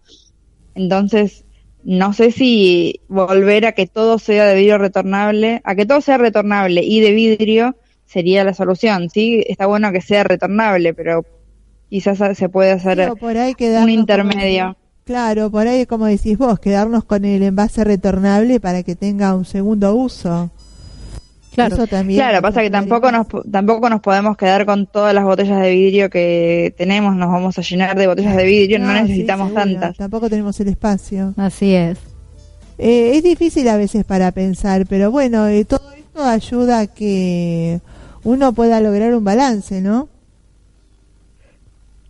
[0.75, 1.44] Entonces,
[1.85, 6.17] no sé si volver a que todo sea de vidrio retornable, a que todo sea
[6.17, 9.11] retornable y de vidrio, sería la solución.
[9.11, 11.25] Sí, está bueno que sea retornable, pero
[11.91, 14.77] quizás se puede hacer un intermedio.
[15.05, 19.45] claro, por ahí, como decís vos, quedarnos con el envase retornable para que tenga un
[19.45, 20.51] segundo uso.
[21.55, 25.23] Claro, Eso también claro pasa que tampoco nos, tampoco nos podemos quedar con todas las
[25.23, 29.55] botellas de vidrio que tenemos, nos vamos a llenar de botellas de vidrio, no, necesitamos
[29.55, 29.97] tantas.
[29.97, 31.33] Tampoco tenemos el espacio.
[31.37, 31.99] Así es.
[32.79, 37.81] Eh, es difícil a veces para pensar, pero bueno, eh, todo esto ayuda a que
[38.25, 40.09] uno pueda lograr un balance, ¿no?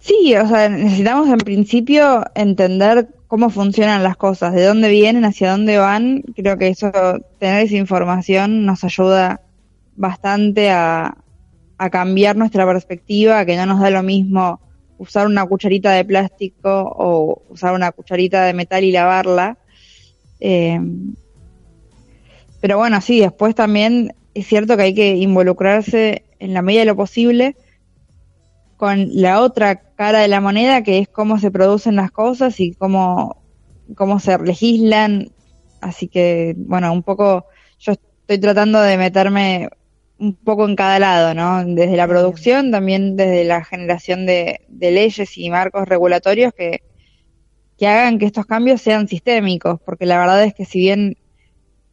[0.00, 5.50] Sí, o sea, necesitamos en principio entender cómo funcionan las cosas, de dónde vienen, hacia
[5.50, 6.22] dónde van.
[6.36, 6.92] Creo que eso,
[7.40, 9.40] tener esa información nos ayuda
[9.96, 11.16] bastante a,
[11.90, 14.60] cambiar nuestra perspectiva, que no nos da lo mismo
[14.98, 19.58] usar una cucharita de plástico o usar una cucharita de metal y lavarla.
[20.38, 20.78] Eh,
[22.60, 26.86] pero bueno, sí, después también es cierto que hay que involucrarse en la medida de
[26.86, 27.56] lo posible
[28.76, 32.72] con la otra cara de la moneda, que es cómo se producen las cosas y
[32.72, 33.42] cómo,
[33.96, 35.30] cómo se legislan.
[35.80, 37.46] Así que, bueno, un poco
[37.78, 39.68] yo estoy tratando de meterme
[40.18, 41.64] un poco en cada lado, ¿no?
[41.64, 46.82] Desde la producción, también desde la generación de, leyes y marcos regulatorios que,
[47.76, 51.16] que hagan que estos cambios sean sistémicos, porque la verdad es que si bien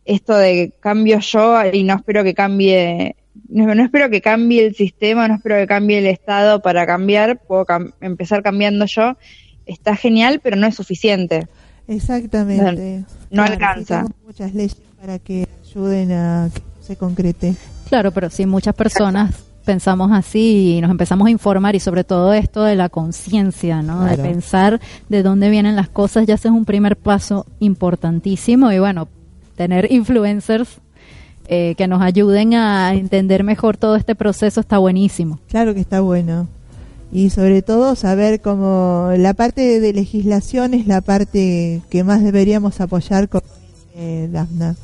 [0.06, 3.16] esto de cambio yo y no espero que cambie,
[3.50, 7.66] no, espero que cambie el sistema, no espero que cambie el Estado para cambiar, puedo
[8.02, 9.18] empezar cambiando yo,
[9.66, 11.48] está genial, pero no es suficiente.
[11.88, 13.06] Exactamente.
[13.30, 14.06] No, alcanza.
[14.26, 17.56] Muchas leyes para que ayuden a que se concrete.
[17.90, 22.34] Claro, pero sí, muchas personas pensamos así y nos empezamos a informar y sobre todo
[22.34, 24.06] esto de la conciencia, ¿no?
[24.06, 24.80] De pensar
[25.10, 29.08] de dónde vienen las cosas, ya ese es un primer paso importantísimo y bueno,
[29.56, 30.80] tener influencers
[31.54, 35.38] eh, que nos ayuden a entender mejor todo este proceso está buenísimo.
[35.50, 36.48] Claro que está bueno.
[37.12, 42.80] Y sobre todo saber cómo la parte de legislación es la parte que más deberíamos
[42.80, 43.42] apoyar con
[43.96, 44.78] eh, Dafna.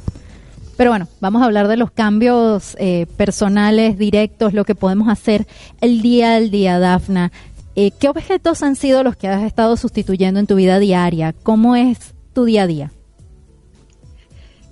[0.75, 5.47] Pero bueno, vamos a hablar de los cambios eh, personales, directos, lo que podemos hacer
[5.79, 7.31] el día al día, Dafna.
[7.75, 11.33] Eh, ¿Qué objetos han sido los que has estado sustituyendo en tu vida diaria?
[11.43, 12.91] ¿Cómo es tu día a día?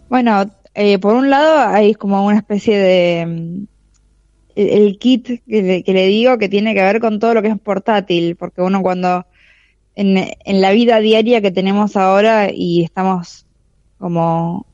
[0.09, 3.25] Bueno, eh, por un lado hay como una especie de...
[3.25, 3.67] Mm,
[4.55, 8.37] el, kit que le, digo que tiene que ver con todo lo que es portátil,
[8.37, 9.25] porque uno cuando
[9.95, 13.45] en, en la vida diaria que tenemos ahora y estamos
[13.97, 14.65] como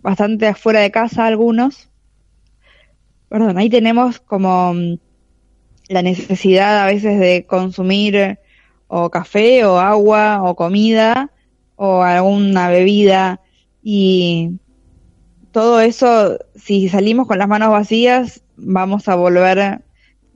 [0.00, 1.88] bastante afuera de casa algunos.
[3.28, 4.98] Perdón, ahí tenemos como mm,
[5.88, 8.38] la necesidad a veces de consumir
[8.86, 11.30] o café o agua o comida
[11.76, 13.40] o alguna bebida
[13.82, 14.60] y
[15.54, 19.82] todo eso, si salimos con las manos vacías, vamos a volver,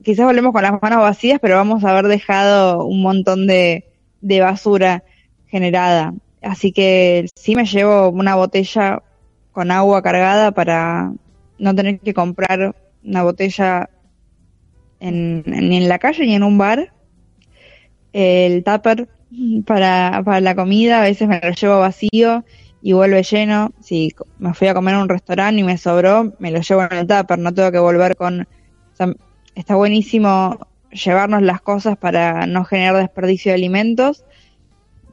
[0.01, 3.83] quizás volvemos con las manos vacías, pero vamos a haber dejado un montón de,
[4.21, 5.03] basura
[5.47, 6.13] generada.
[6.41, 9.03] Así que sí me llevo una botella
[9.51, 11.11] con agua cargada para
[11.57, 13.89] no tener que comprar una botella
[15.01, 16.93] en, ni en la calle ni en un bar.
[18.13, 19.09] El tupper
[19.65, 22.45] para, para la comida, a veces me lo llevo vacío
[22.81, 23.71] y vuelve lleno.
[23.81, 26.93] Si me fui a comer a un restaurante y me sobró, me lo llevo en
[26.93, 28.47] el tupper, no tengo que volver con...
[29.55, 30.59] está buenísimo
[30.91, 34.23] llevarnos las cosas para no generar desperdicio de alimentos.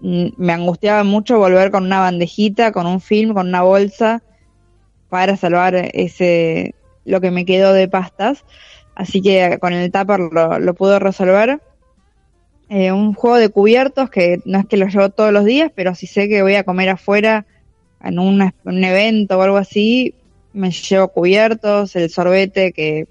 [0.00, 4.22] Mm, me angustiaba mucho volver con una bandejita, con un film, con una bolsa
[5.08, 8.44] para salvar ese lo que me quedó de pastas.
[8.94, 11.60] Así que con el tupper lo, lo pude resolver.
[12.68, 15.94] Eh, un juego de cubiertos que no es que lo llevo todos los días, pero
[15.94, 17.46] si sé que voy a comer afuera
[18.03, 20.14] en un evento o algo así,
[20.53, 23.07] me llevo cubiertos, el sorbete que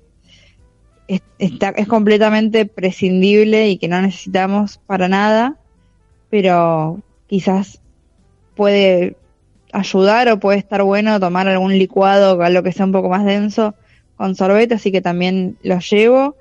[1.07, 5.55] es, está, es completamente prescindible y que no necesitamos para nada,
[6.29, 7.79] pero quizás
[8.55, 9.15] puede
[9.71, 13.75] ayudar o puede estar bueno tomar algún licuado, algo que sea un poco más denso
[14.15, 16.35] con sorbete, así que también lo llevo.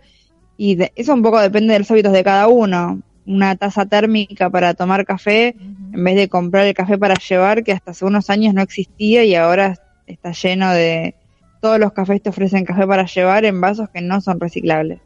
[0.57, 3.03] Y eso un poco depende de los hábitos de cada uno.
[3.27, 7.73] Una taza térmica para tomar café, en vez de comprar el café para llevar, que
[7.73, 11.15] hasta hace unos años no existía y ahora está lleno de...
[11.61, 15.01] Todos los cafés te ofrecen café para llevar en vasos que no son reciclables.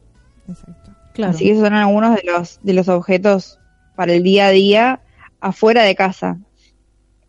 [0.48, 0.90] Exacto.
[1.12, 1.30] Claro.
[1.30, 3.60] Así que esos son algunos de los, de los objetos
[3.94, 5.00] para el día a día
[5.40, 6.38] afuera de casa.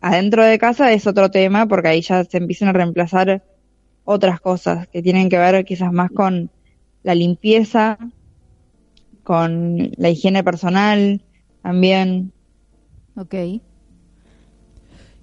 [0.00, 3.42] Adentro de casa es otro tema porque ahí ya se empiezan a reemplazar
[4.04, 6.50] otras cosas que tienen que ver quizás más con
[7.02, 7.98] la limpieza,
[9.30, 11.20] con la higiene personal
[11.62, 12.32] también.
[13.16, 13.62] Ok.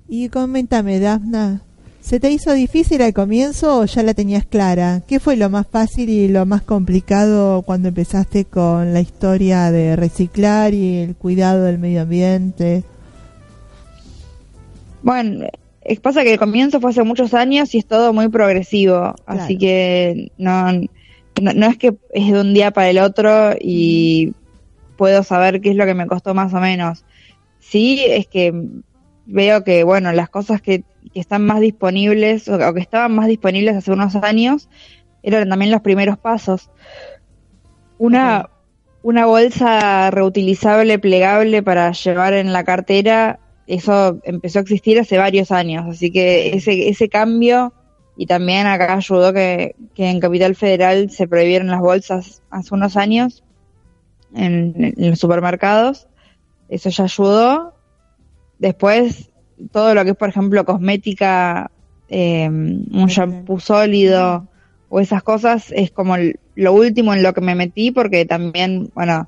[0.07, 1.61] Y coméntame, Dafna,
[1.99, 5.01] ¿se te hizo difícil al comienzo o ya la tenías clara?
[5.05, 9.97] ¿Qué fue lo más fácil y lo más complicado cuando empezaste con la historia de
[9.97, 12.85] reciclar y el cuidado del medio ambiente?
[15.03, 15.47] Bueno,
[16.01, 20.31] pasa que el comienzo fue hace muchos años y es todo muy progresivo, así que
[20.37, 20.71] no,
[21.41, 24.33] no, es que es de un día para el otro y
[24.97, 27.05] puedo saber qué es lo que me costó más o menos.
[27.59, 28.53] Sí, es que
[29.25, 30.83] veo que, bueno, las cosas que,
[31.13, 34.69] están más disponibles o, que estaban más disponibles hace unos años
[35.23, 36.69] eran también los primeros pasos.
[37.97, 38.49] Una,
[39.01, 45.51] una bolsa reutilizable, plegable para llevar en la cartera eso empezó a existir hace varios
[45.51, 47.73] años, así que ese, ese cambio
[48.17, 53.43] y también acá ayudó que, en Capital Federal se prohibieron las bolsas hace unos años
[54.33, 56.07] en, los supermercados,
[56.67, 57.75] eso ya ayudó.
[58.57, 59.29] Después,
[59.71, 61.69] todo lo que es, por ejemplo, cosmética,
[62.09, 64.47] eh, un shampoo sólido
[64.89, 66.15] o esas cosas, es como
[66.55, 69.27] lo último en lo que me metí porque también, bueno,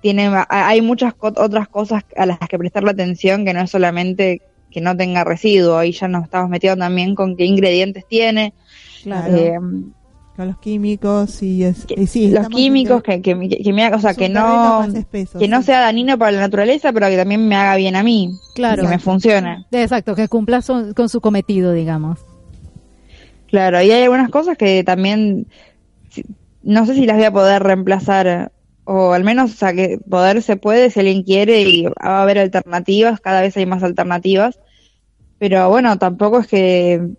[0.00, 4.40] tiene, hay muchas otras cosas a las que prestarle atención que no es solamente
[4.70, 8.52] que no tenga residuo, ahí ya nos estamos metiendo también con qué ingredientes tiene.
[9.02, 9.34] Claro.
[9.36, 9.58] Eh,
[10.36, 14.00] con los químicos y, es, y sí, los químicos que, que, que me haga, o
[14.00, 14.86] sea, que no,
[15.38, 18.30] que no sea dañino para la naturaleza, pero que también me haga bien a mí.
[18.54, 18.82] Claro.
[18.82, 19.66] Que me funcione.
[19.70, 22.20] Exacto, que cumpla su- con su cometido, digamos.
[23.48, 25.46] Claro, y hay algunas cosas que también
[26.62, 28.52] no sé si las voy a poder reemplazar,
[28.92, 32.22] o al menos, o sea, que poder se puede si alguien quiere y va a
[32.22, 34.58] haber alternativas, cada vez hay más alternativas,
[35.38, 37.10] pero bueno, tampoco es que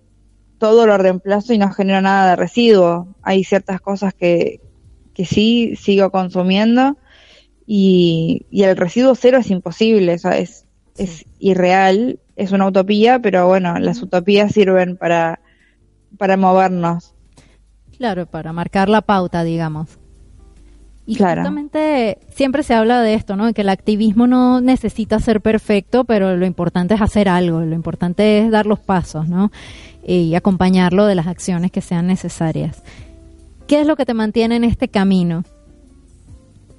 [0.58, 3.16] todo lo reemplazo y no genero nada de residuo.
[3.22, 4.60] Hay ciertas cosas que,
[5.14, 6.98] que sí sigo consumiendo
[7.66, 10.66] y, y el residuo cero es imposible, o sea, es,
[10.98, 15.40] es irreal, es una utopía, pero bueno, las utopías sirven para,
[16.18, 17.16] para movernos.
[17.98, 20.01] Claro, para marcar la pauta, digamos.
[21.12, 21.42] Y Claro.
[21.42, 23.46] justamente siempre se habla de esto, ¿no?
[23.46, 27.76] De que el activismo no necesita ser perfecto, pero lo importante es hacer algo, lo
[27.76, 29.52] importante es dar los pasos, ¿no?
[30.08, 32.82] Y acompañarlo de las acciones que sean necesarias.
[33.68, 35.44] ¿Qué es lo que te mantiene en este camino?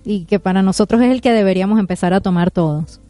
[0.03, 3.03] Y que para nosotros es el que deberíamos empezar a tomar todos.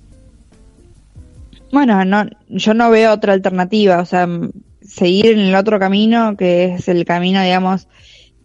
[1.71, 4.29] Bueno, no, yo no veo otra alternativa, o sea,
[4.81, 7.87] seguir en el otro camino, que es el camino, digamos,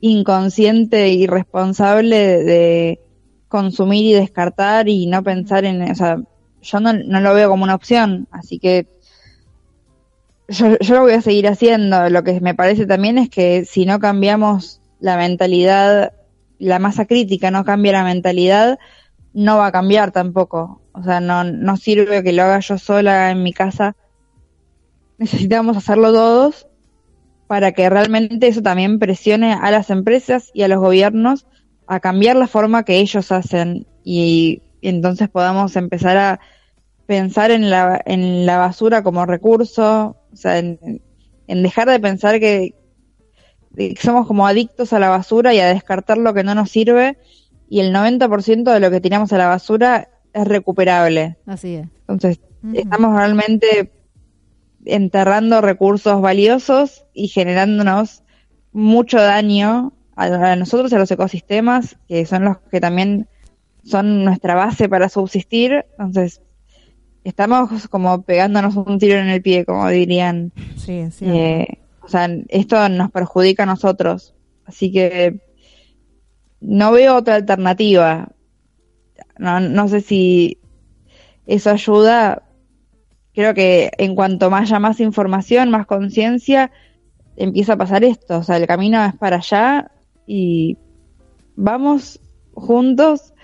[0.01, 2.99] inconsciente y responsable de
[3.47, 6.17] consumir y descartar y no pensar en, o sea,
[6.61, 8.87] yo no, no lo veo como una opción, así que
[10.49, 12.09] yo, yo lo voy a seguir haciendo.
[12.09, 16.13] Lo que me parece también es que si no cambiamos la mentalidad,
[16.59, 18.79] la masa crítica no cambia la mentalidad,
[19.33, 20.81] no va a cambiar tampoco.
[20.93, 23.95] O sea, no, no sirve que lo haga yo sola en mi casa.
[25.17, 26.66] Necesitamos hacerlo todos
[27.47, 31.47] para que realmente eso también presione a las empresas y a los gobiernos
[31.87, 36.39] a cambiar la forma que ellos hacen y, entonces podamos empezar a
[37.07, 41.01] pensar en la, en la basura como recurso, o sea, en,
[41.47, 42.75] en dejar de pensar que
[43.99, 47.17] somos como adictos a la basura y a descartar lo que no nos sirve
[47.69, 51.37] y el 90% de lo que tiramos a la basura es recuperable.
[51.45, 51.87] Así es.
[52.01, 52.39] Entonces,
[52.73, 53.91] estamos realmente
[54.87, 58.23] enterrando recursos valiosos y generándonos
[58.71, 63.27] mucho daño a, nosotros y a los ecosistemas, que son los que también
[63.83, 65.85] son nuestra base para subsistir.
[65.91, 66.41] Entonces,
[67.23, 70.51] estamos como pegándonos un tiro en el pie, como dirían.
[70.75, 71.25] Sí, sí.
[71.25, 71.67] Eh,
[72.01, 74.33] o sea, esto nos perjudica a nosotros.
[74.65, 75.41] Así que
[76.59, 78.29] no veo otra alternativa.
[79.37, 80.59] No, no sé si
[81.45, 82.43] eso ayuda.
[83.37, 86.71] Creo que en cuanto más haya más información, más conciencia,
[87.35, 88.39] empieza a pasar esto.
[88.39, 89.91] O sea, el camino es para allá
[90.25, 90.75] y
[91.55, 92.19] vamos
[92.55, 93.35] juntos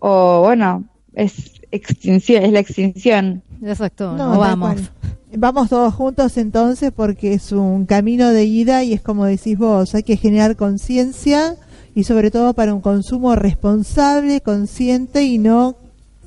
[0.00, 3.44] o bueno, es extinción, es la extinción.
[3.62, 4.74] Exacto, No, no, vamos.
[4.74, 4.90] cual.
[5.36, 9.94] Vamos todos juntos entonces porque es un camino de ida y es como decís vos,
[9.94, 11.54] hay que generar conciencia
[11.94, 15.76] y sobre todo para un consumo responsable, consciente y no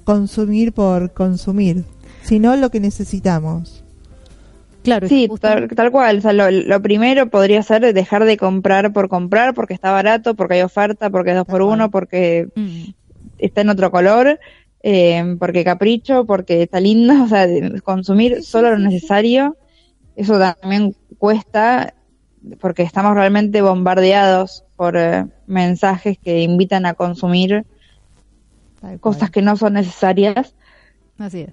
[0.06, 1.84] consumir por consumir,
[2.24, 3.84] sino lo que necesitamos.
[4.84, 6.18] Claro, Sí, tal, tal cual.
[6.18, 10.34] O sea, lo, lo primero podría ser dejar de comprar por comprar porque está barato,
[10.36, 12.48] porque hay oferta, porque es dos por uno, porque
[13.38, 14.40] está en otro color,
[14.82, 17.14] eh, porque capricho, porque está lindo.
[17.24, 19.56] O sea, de- consumir solo lo necesario.
[20.16, 21.94] Eso también cuesta
[22.60, 27.66] porque estamos realmente bombardeados por eh, mensajes que invitan a consumir
[29.00, 30.56] cosas que no son necesarias.
[31.20, 31.50] Así es.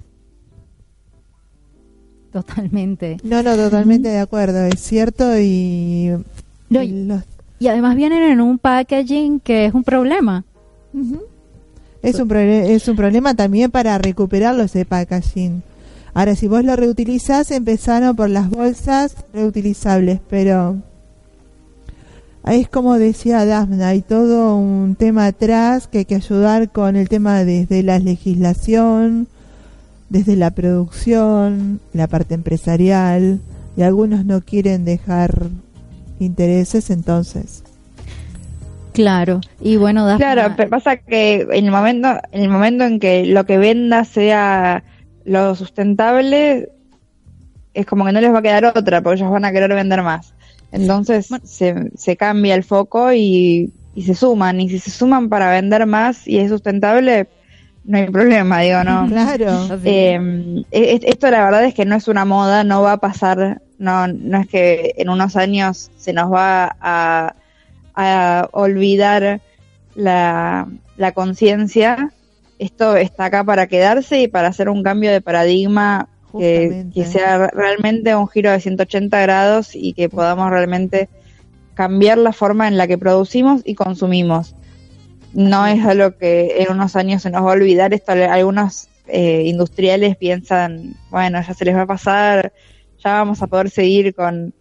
[2.33, 3.17] Totalmente.
[3.25, 6.11] No, no, totalmente de acuerdo, es cierto y,
[6.69, 7.23] No, y y- los-
[7.59, 10.45] Y además vienen en un packaging que es un problema.
[12.03, 15.63] es, un es un problema también para recuperarlo ese packaging.
[16.15, 20.77] Ahora, si vos lo reutilizás, empezaron por las bolsas reutilizables, pero
[22.47, 27.09] es como decía Dafna, hay todo un tema atrás que hay que ayudar con el
[27.09, 29.29] tema desde la legislación,
[30.09, 33.41] desde la producción, la parte empresarial,
[33.77, 35.47] y algunos no quieren dejar
[36.19, 37.63] intereses, entonces.
[38.93, 39.41] Claro.
[39.61, 43.27] Y bueno, Dafna, Claro, pero pasa que en el momento, en el momento en que
[43.27, 44.83] lo que venda sea
[45.25, 46.71] lo sustentable,
[47.75, 50.03] es como que no les va a quedar otra, porque ellos van a querer vender
[50.03, 50.35] más.
[50.73, 54.61] Entonces se, se cambia el foco y, y se suman.
[54.61, 57.29] Y si se suman para vender más y es sustentable,
[57.89, 59.07] no hay problema, digo, ¿no?
[59.09, 59.67] Claro.
[59.85, 63.61] Eh, es- esto la verdad es que no es una moda, no va a pasar,
[63.79, 67.35] no, no es que en unos años se nos va a,
[67.95, 69.41] a olvidar
[69.95, 72.13] la, la conciencia.
[72.59, 76.09] Esto está acá para quedarse y para hacer un cambio de paradigma
[76.41, 81.09] que, que sea realmente un giro de 180 grados y que podamos realmente
[81.75, 84.55] cambiar la forma en la que producimos y consumimos.
[85.35, 87.93] No es algo que en unos años se nos va a olvidar.
[87.93, 92.53] Esto algunos eh, industriales piensan, bueno, ya se les va a pasar,
[93.03, 94.55] ya vamos a poder seguir con,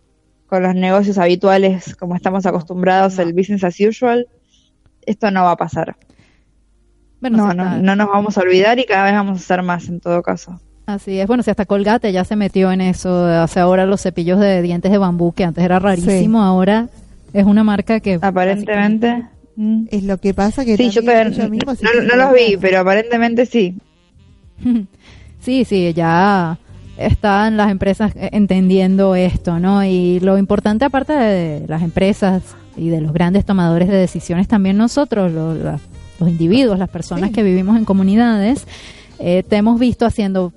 [0.47, 4.27] con los negocios habituales como estamos acostumbrados, el business as usual.
[5.05, 5.95] Esto no va a pasar.
[7.21, 9.99] no, no, no nos vamos a olvidar y cada vez vamos a hacer más en
[9.99, 10.59] todo caso.
[10.85, 14.39] Así es, bueno, si hasta Colgate ya se metió en eso, hace ahora los cepillos
[14.39, 16.87] de dientes de bambú, que antes era rarísimo, ahora
[17.33, 18.19] es una marca que...
[18.21, 19.25] Aparentemente...
[19.57, 19.85] Mm.
[19.91, 20.77] Es lo que pasa que...
[20.77, 23.75] Sí, yo no, los vi, pero aparentemente sí.
[25.41, 26.57] sí, sí, ya
[26.97, 29.83] están las empresas entendiendo esto, ¿no?
[29.83, 32.43] Y lo importante aparte de las empresas
[32.75, 35.57] y de los grandes tomadores de decisiones, también nosotros, los,
[36.19, 38.65] los individuos, las personas que vivimos en comunidades,
[39.19, 40.53] eh, te hemos visto haciendo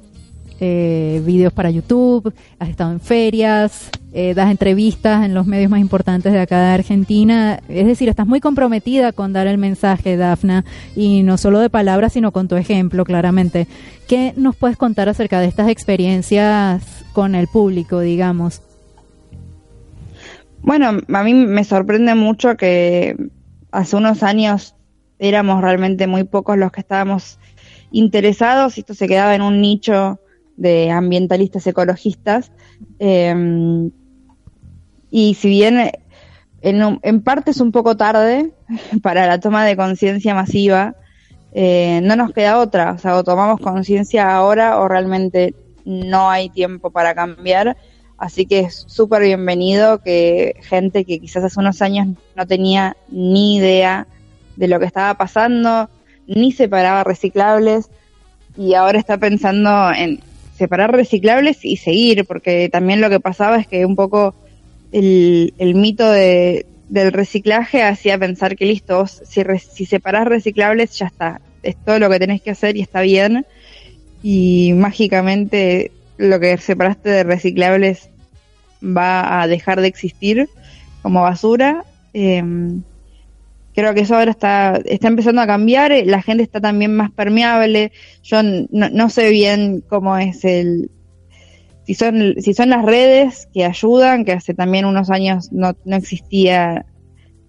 [0.60, 5.80] eh, videos para YouTube, has estado en ferias, eh, das entrevistas en los medios más
[5.80, 7.60] importantes de acá de Argentina.
[7.68, 12.12] Es decir, estás muy comprometida con dar el mensaje, Dafna, y no solo de palabras,
[12.12, 13.66] sino con tu ejemplo, claramente.
[14.06, 16.82] ¿Qué nos puedes contar acerca de estas experiencias
[17.12, 18.62] con el público, digamos?
[20.62, 23.16] Bueno, a mí me sorprende mucho que
[23.72, 24.74] hace unos años
[25.18, 27.38] éramos realmente muy pocos los que estábamos
[27.92, 30.20] interesados y esto se quedaba en un nicho
[30.60, 32.52] de ambientalistas ecologistas.
[32.98, 33.90] Em,
[35.10, 35.90] y si bien
[36.60, 38.52] en, en, parte es un poco tarde
[39.02, 40.94] para la toma de conciencia masiva,
[41.52, 42.92] eh, no nos queda otra.
[42.92, 45.54] O sea, o tomamos conciencia ahora o realmente
[45.86, 47.78] no hay tiempo para cambiar.
[48.18, 53.56] Así que es súper bienvenido que gente que quizás hace unos años no tenía ni
[53.56, 54.06] idea
[54.56, 55.88] de lo que estaba pasando,
[56.26, 57.88] ni separaba reciclables
[58.58, 60.20] y ahora está pensando en
[60.60, 64.34] separar reciclables y seguir, porque también lo que pasaba es que un poco
[64.92, 71.40] el, mito de, del reciclaje hacía pensar que listo, si, si separás reciclables ya está,
[71.62, 73.46] es todo lo que tenés que hacer y está bien,
[74.22, 78.10] y mágicamente lo que separaste de reciclables
[78.84, 80.46] va a dejar de existir
[81.00, 81.86] como basura.
[82.12, 82.44] Eh,
[83.80, 87.10] creo que eso ahora está, está empezando a cambiar, eh, la gente está también más
[87.10, 90.90] permeable, yo no, sé bien cómo es el,
[91.86, 95.96] si son, si son las redes que ayudan, que hace también unos años no, no
[95.96, 96.86] existía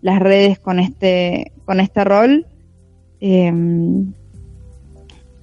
[0.01, 2.47] las redes con este, con este rol,
[3.19, 4.13] em,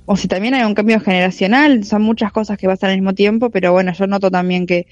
[0.06, 3.50] o si también hay un cambio generacional, son muchas cosas que pasan al mismo tiempo,
[3.50, 4.86] pero bueno, yo noto también que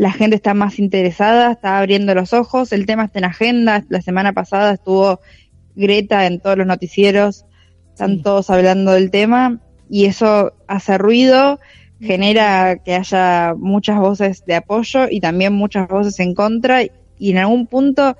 [0.00, 4.00] la gente está más interesada, está abriendo los ojos, el tema está en agenda, la
[4.00, 5.20] semana pasada estuvo
[5.76, 7.44] Greta en todos los noticieros,
[7.90, 11.60] están todos hablando del tema y eso hace ruido,
[12.00, 17.36] genera que haya muchas voces de apoyo y también muchas voces en contra y en
[17.36, 18.16] algún punto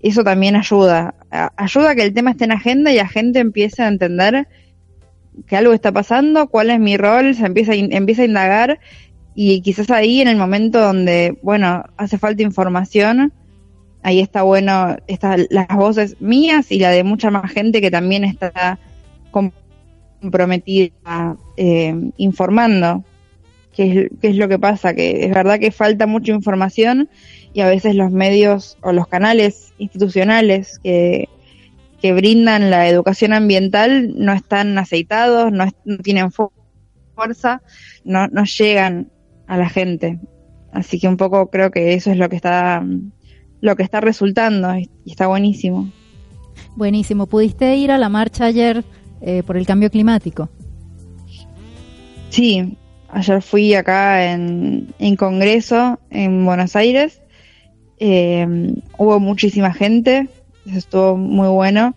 [0.00, 3.82] eso también ayuda, ayuda a que el tema esté en agenda y la gente empiece
[3.82, 4.48] a entender
[5.46, 8.80] que algo está pasando, cuál es mi rol, se empieza, empieza a indagar
[9.42, 13.32] y quizás ahí en el momento donde, bueno, hace falta información,
[14.02, 18.24] ahí está bueno, están las voces mías y la de mucha más gente que también
[18.24, 18.78] está
[19.30, 23.02] comprometida eh, informando.
[23.74, 24.92] ¿Qué es, qué es lo que pasa?
[24.92, 27.08] Que es verdad que falta mucha información
[27.54, 31.30] y a veces los medios o los canales institucionales que,
[32.02, 36.30] que brindan la educación ambiental no están aceitados, no, no tienen
[37.14, 37.62] fuerza,
[38.04, 39.08] no, no llegan
[39.50, 40.20] a la gente.
[40.72, 42.84] Así que un poco creo que eso es lo que está
[43.60, 45.90] lo que está resultando y está buenísimo.
[46.76, 47.26] Buenísimo.
[47.26, 48.84] ¿Pudiste ir a la marcha ayer
[49.20, 50.48] eh, por el cambio climático?
[52.30, 52.78] Sí,
[53.08, 57.20] ayer fui acá en, en Congreso, en Buenos Aires.
[57.98, 58.46] Eh,
[58.96, 60.28] hubo muchísima gente,
[60.64, 61.96] eso estuvo muy bueno.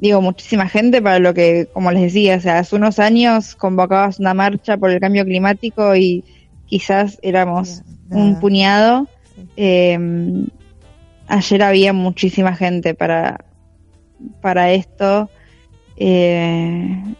[0.00, 4.18] Digo, muchísima gente para lo que, como les decía, o sea, hace unos años convocabas
[4.18, 6.24] una marcha por el cambio climático y
[6.72, 9.06] quizás éramos un puñado.
[9.56, 10.46] Em,
[11.28, 13.44] ayer había muchísima gente para,
[14.40, 15.28] para esto.
[15.98, 17.14] Eh,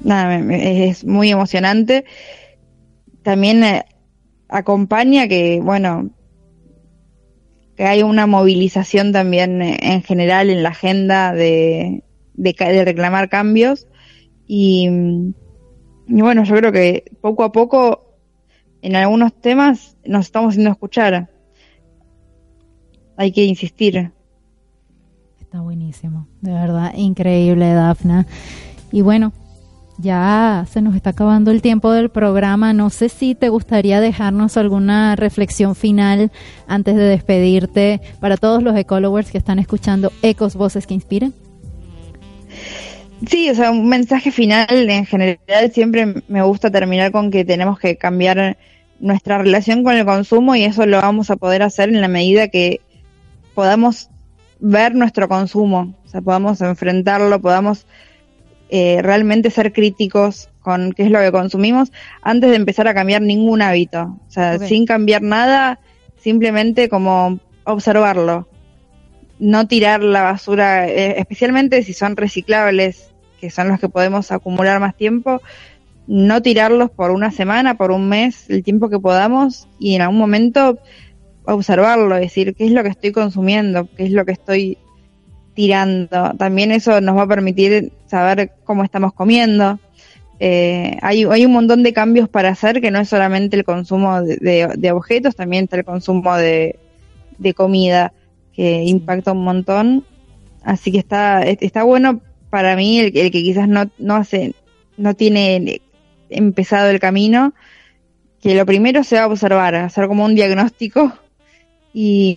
[0.00, 2.04] nada, es muy emocionante.
[3.22, 3.86] También eh,
[4.50, 6.10] acompaña que, bueno,
[7.78, 12.04] que hay una movilización también eh, en general en la agenda de,
[12.34, 13.86] de, reclamar cambios.
[14.46, 14.90] Y,
[16.06, 18.13] y, bueno, yo creo que poco a poco
[18.84, 21.30] en algunos temas nos estamos haciendo escuchar.
[23.16, 24.12] Hay que insistir.
[25.40, 28.26] Está buenísimo, de verdad, increíble, Dafna.
[28.92, 29.32] Y bueno,
[29.96, 32.72] Ya se nos está acabando el tiempo del programa.
[32.72, 36.32] No sé si te gustaría dejarnos alguna reflexión final
[36.66, 41.32] antes de despedirte para todos los ecólogos que están escuchando Ecos Voces que Inspiren.
[43.28, 45.38] Sí, o sea, un mensaje final en general
[45.72, 48.58] siempre me gusta terminar con que tenemos que cambiar
[49.00, 52.48] nuestra relación con el consumo y eso lo vamos a poder hacer en la medida
[52.48, 52.80] que
[53.54, 54.10] podamos
[54.60, 57.86] ver nuestro consumo, o sea, podamos enfrentarlo, podamos
[58.70, 61.92] eh, realmente ser críticos con qué es lo que consumimos
[62.22, 64.18] antes de empezar a cambiar ningún hábito.
[64.26, 65.78] O sea, sin cambiar nada,
[66.16, 68.48] simplemente como observarlo.
[69.38, 74.80] No tirar la basura, eh, especialmente si son reciclables, que son los que podemos acumular
[74.80, 75.42] más tiempo,
[76.06, 80.18] no tirarlos por una semana, por un mes, el tiempo que podamos y en algún
[80.18, 80.78] momento
[81.44, 84.78] observarlo, decir qué es lo que estoy consumiendo, qué es lo que estoy
[85.54, 86.34] tirando.
[86.38, 89.78] También eso nos va a permitir saber cómo estamos comiendo.
[90.40, 94.20] Eh, hay, hay un montón de cambios para hacer que no es solamente el consumo
[94.22, 96.78] de, objetos, también está el consumo de,
[97.54, 98.12] comida
[98.52, 100.04] que impacta un montón.
[100.62, 104.54] Así que está, está bueno para mí el, el que quizás no, no hace,
[104.96, 105.82] no tiene
[106.36, 107.54] empezado el camino,
[108.40, 111.12] que lo primero sea observar, hacer como un diagnóstico
[111.92, 112.36] y,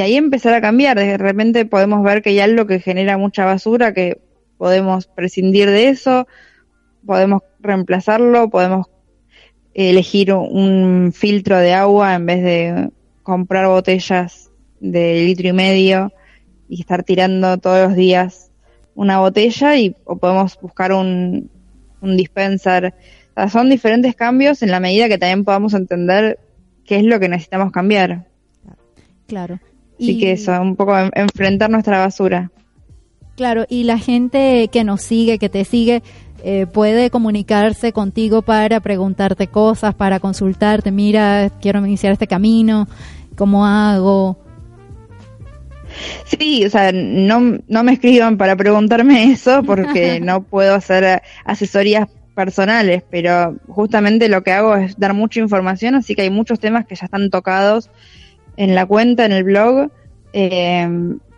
[0.00, 0.98] ahí empezar a cambiar.
[0.98, 4.20] De repente podemos ver que hay algo que genera mucha basura, que
[4.56, 6.26] podemos prescindir de eso,
[7.06, 8.86] podemos reemplazarlo, podemos
[9.74, 12.90] elegir un filtro de agua en vez de
[13.22, 14.50] comprar botellas
[14.80, 16.12] de litro y medio
[16.68, 18.50] y estar tirando todos los días
[18.94, 21.48] una botella y o podemos buscar un,
[22.00, 22.94] un dispenser.
[23.50, 26.38] Son diferentes cambios en la medida que también podamos entender
[26.84, 28.26] qué es lo que necesitamos cambiar.
[29.26, 29.60] Claro.
[29.98, 30.20] Así y...
[30.20, 32.50] que eso, un poco enfrentar nuestra basura.
[33.36, 36.02] Claro, y la gente que nos sigue, que te sigue,
[36.42, 42.88] eh, puede comunicarse contigo para preguntarte cosas, para consultarte, mira, quiero iniciar este camino,
[43.36, 44.38] ¿cómo hago?
[46.24, 52.08] Sí, o sea, no, no me escriban para preguntarme eso porque no puedo hacer asesorías
[52.38, 56.86] personales, pero justamente lo que hago es dar mucha información, así que hay muchos temas
[56.86, 57.90] que ya están tocados
[58.56, 59.90] en la cuenta, en el blog.
[60.32, 60.88] Eh,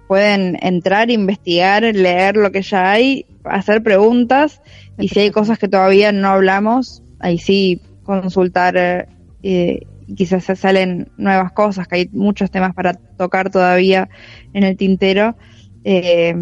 [0.07, 4.61] pueden entrar, investigar, leer lo que ya hay, hacer preguntas
[4.98, 9.09] y si hay cosas que todavía no hablamos, ahí sí consultar
[9.42, 14.11] eh, quizás se salen nuevas cosas, que hay muchos temas para tocar todavía
[14.53, 15.34] en el tintero
[15.82, 16.34] eh,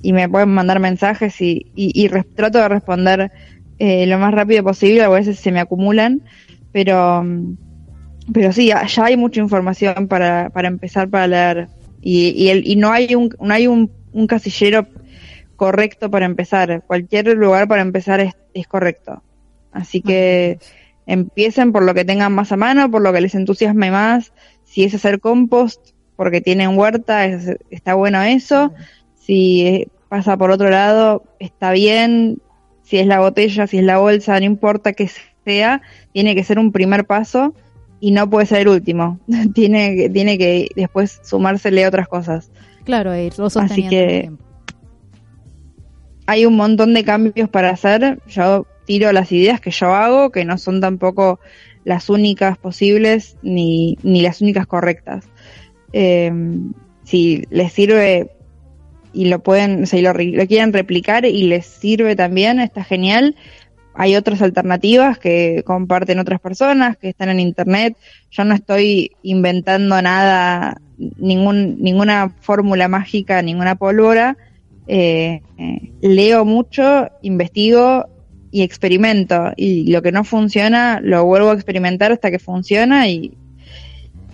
[0.00, 3.30] y me pueden mandar mensajes y, y, trato de responder
[3.80, 6.22] eh, lo más rápido posible, a veces se me acumulan,
[6.70, 7.24] pero
[8.32, 11.68] pero sí, ya hay mucha información para, para empezar para leer.
[12.00, 14.86] Y, y, el, y no hay, un, no hay un, un, casillero
[15.56, 16.82] correcto para empezar.
[16.86, 19.22] Cualquier lugar para empezar es, es correcto.
[19.72, 20.58] Así que
[21.06, 24.32] empiecen por lo que tengan más a mano, por lo que les entusiasme más.
[24.64, 27.26] Si es hacer compost, porque tienen huerta,
[27.70, 28.72] está bueno eso.
[29.16, 32.40] Si pasa por otro lado, está bien.
[32.90, 35.08] Si es la botella, si es la bolsa, no importa que
[35.44, 35.80] sea,
[36.12, 37.54] tiene que ser un primer paso
[38.00, 39.20] y no puede ser el último.
[39.54, 42.50] tiene, tiene que después sumársele otras cosas.
[42.82, 44.32] Claro, irlo Así que
[46.26, 48.18] hay un montón de cambios para hacer.
[48.26, 51.38] Yo tiro las ideas que yo hago, que no son tampoco
[51.84, 55.28] las únicas posibles ni, ni las únicas correctas.
[55.92, 56.32] Eh,
[57.04, 58.32] si les sirve
[59.12, 63.36] y lo pueden, o sea, lo, lo quieren replicar y les sirve también, está genial
[63.94, 67.96] hay otras alternativas que comparten otras personas, que están en internet.
[68.30, 70.80] Yo no estoy inventando nada,
[71.18, 74.36] ningún, ninguna fórmula mágica, ninguna pólvora.
[74.86, 78.06] Eh, eh, leo mucho, investigo
[78.50, 79.52] y experimento.
[79.56, 83.36] Y lo que no funciona, lo vuelvo a experimentar hasta que funciona y,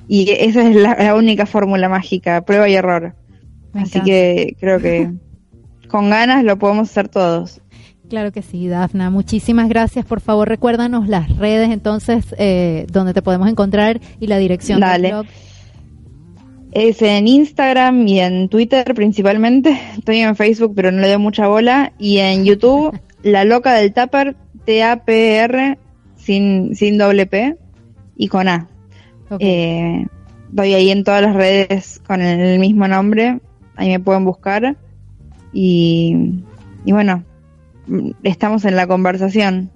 [0.07, 3.15] y esa es la, única fórmula mágica, prueba y error.
[3.77, 5.13] Así que creo que
[5.89, 7.61] con ganas lo podemos hacer todos.
[8.09, 9.11] Claro que sí, Dafna.
[9.11, 10.05] Muchísimas gracias.
[10.05, 15.09] Por favor, recuérdanos las redes entonces eh, donde te podemos encontrar y la dirección del
[15.09, 15.27] blog.
[16.73, 19.81] Es en Instagram y en Twitter principalmente.
[19.97, 21.93] Estoy en Facebook, pero no le doy mucha bola.
[21.99, 25.79] Y en YouTube, La Loca del Tapper, T-A-P-R,
[26.17, 27.57] sin, sin doble P
[28.17, 28.69] y con A.
[29.41, 30.07] Eh,
[30.51, 33.41] doy ahí en todas las redes con el mismo nombre.
[33.77, 34.77] Ahí me pueden buscar.
[35.53, 36.43] Y,
[36.85, 37.25] y bueno,
[38.23, 39.71] estamos en la conversación.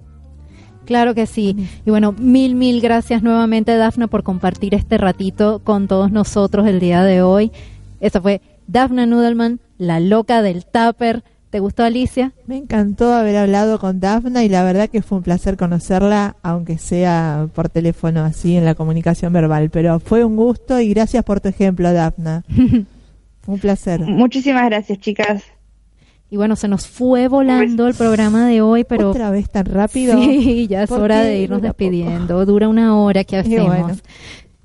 [0.85, 1.55] Claro que sí.
[1.85, 6.79] Y bueno, mil, mil gracias nuevamente, Dafna, por compartir este ratito con todos nosotros el
[6.79, 7.51] día de hoy.
[7.99, 11.23] Esta fue Dafna Nudelman, la loca del Tupper.
[11.49, 12.31] ¿Te gustó Alicia?
[12.47, 16.77] Me encantó haber hablado con Dafna y la verdad que fue un placer conocerla, aunque
[16.77, 19.69] sea por teléfono así en la comunicación verbal.
[19.69, 22.43] Pero fue un gusto y gracias por tu ejemplo, Dafna.
[23.47, 23.99] un placer.
[24.01, 25.43] Muchísimas gracias, chicas.
[26.29, 29.09] Y bueno, se nos fue volando el programa de hoy, pero...
[29.09, 30.17] ¿Otra vez tan rápido?
[30.21, 32.45] Sí, ya es hora de irnos despidiendo.
[32.45, 34.01] Dura una hora que hacemos.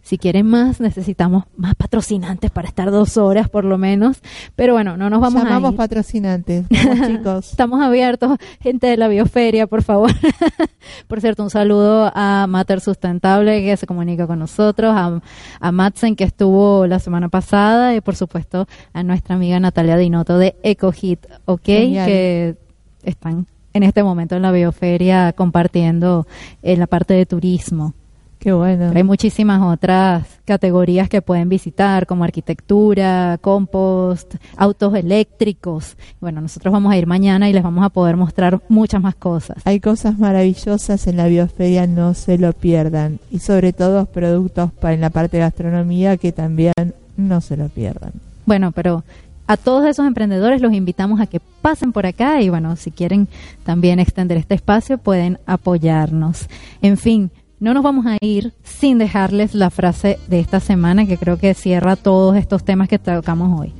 [0.07, 4.19] Si quieren más, necesitamos más patrocinantes para estar dos horas por lo menos.
[4.55, 5.77] Pero bueno, no nos vamos Llamamos a ir.
[5.79, 7.51] patrocinantes, vamos, chicos.
[7.51, 10.13] Estamos abiertos, gente de la bioferia, por favor.
[11.09, 15.21] por cierto, un saludo a Mater Sustentable que se comunica con nosotros, a,
[15.59, 20.39] a Madsen que estuvo la semana pasada y por supuesto a nuestra amiga Natalia Dinoto
[20.39, 21.65] de EcoHit, ¿ok?
[21.65, 22.07] Genial.
[22.07, 22.57] Que
[23.03, 26.29] están en este momento en la bioferia compartiendo
[26.63, 27.93] en la parte de turismo.
[28.39, 28.93] Qué bueno.
[28.95, 35.97] Hay muchísimas otras categorías que pueden visitar, como arquitectura, compost, autos eléctricos.
[36.21, 39.59] Bueno, nosotros vamos a ir mañana y les vamos a poder mostrar muchas más cosas.
[39.65, 43.19] Hay cosas maravillosas en la bioferia, no se lo pierdan.
[43.31, 46.73] Y sobre todo productos para en la parte de gastronomía que también
[47.17, 48.13] no se lo pierdan.
[48.45, 49.03] Bueno, pero
[49.49, 53.29] a todos esos emprendedores los invitamos a que pasen por acá y bueno, si quieren
[53.65, 56.49] también extender este espacio pueden apoyarnos.
[56.83, 61.17] En fin, no nos vamos a ir sin dejarles la frase de esta semana que
[61.17, 63.73] creo que cierra todos estos temas que tocamos hoy.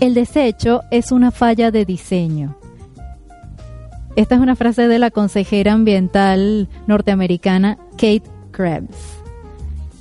[0.00, 2.56] El desecho es una falla de diseño.
[4.14, 9.21] Esta es una frase de la consejera ambiental norteamericana Kate Krebs.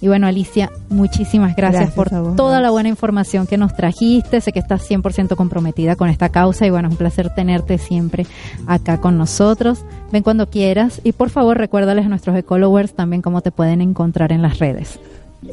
[0.01, 4.41] Y bueno, Alicia, muchísimas gracias, Gracias por vos, toda la buena información que nos trajiste.
[4.41, 8.25] Sé que estás 100% comprometida con esta causa y bueno, es un placer tenerte siempre
[8.65, 9.85] acá con nosotros.
[10.11, 14.31] Ven cuando quieras y por favor recuérdales a nuestros ecolowers también cómo te pueden encontrar
[14.31, 14.99] en las redes.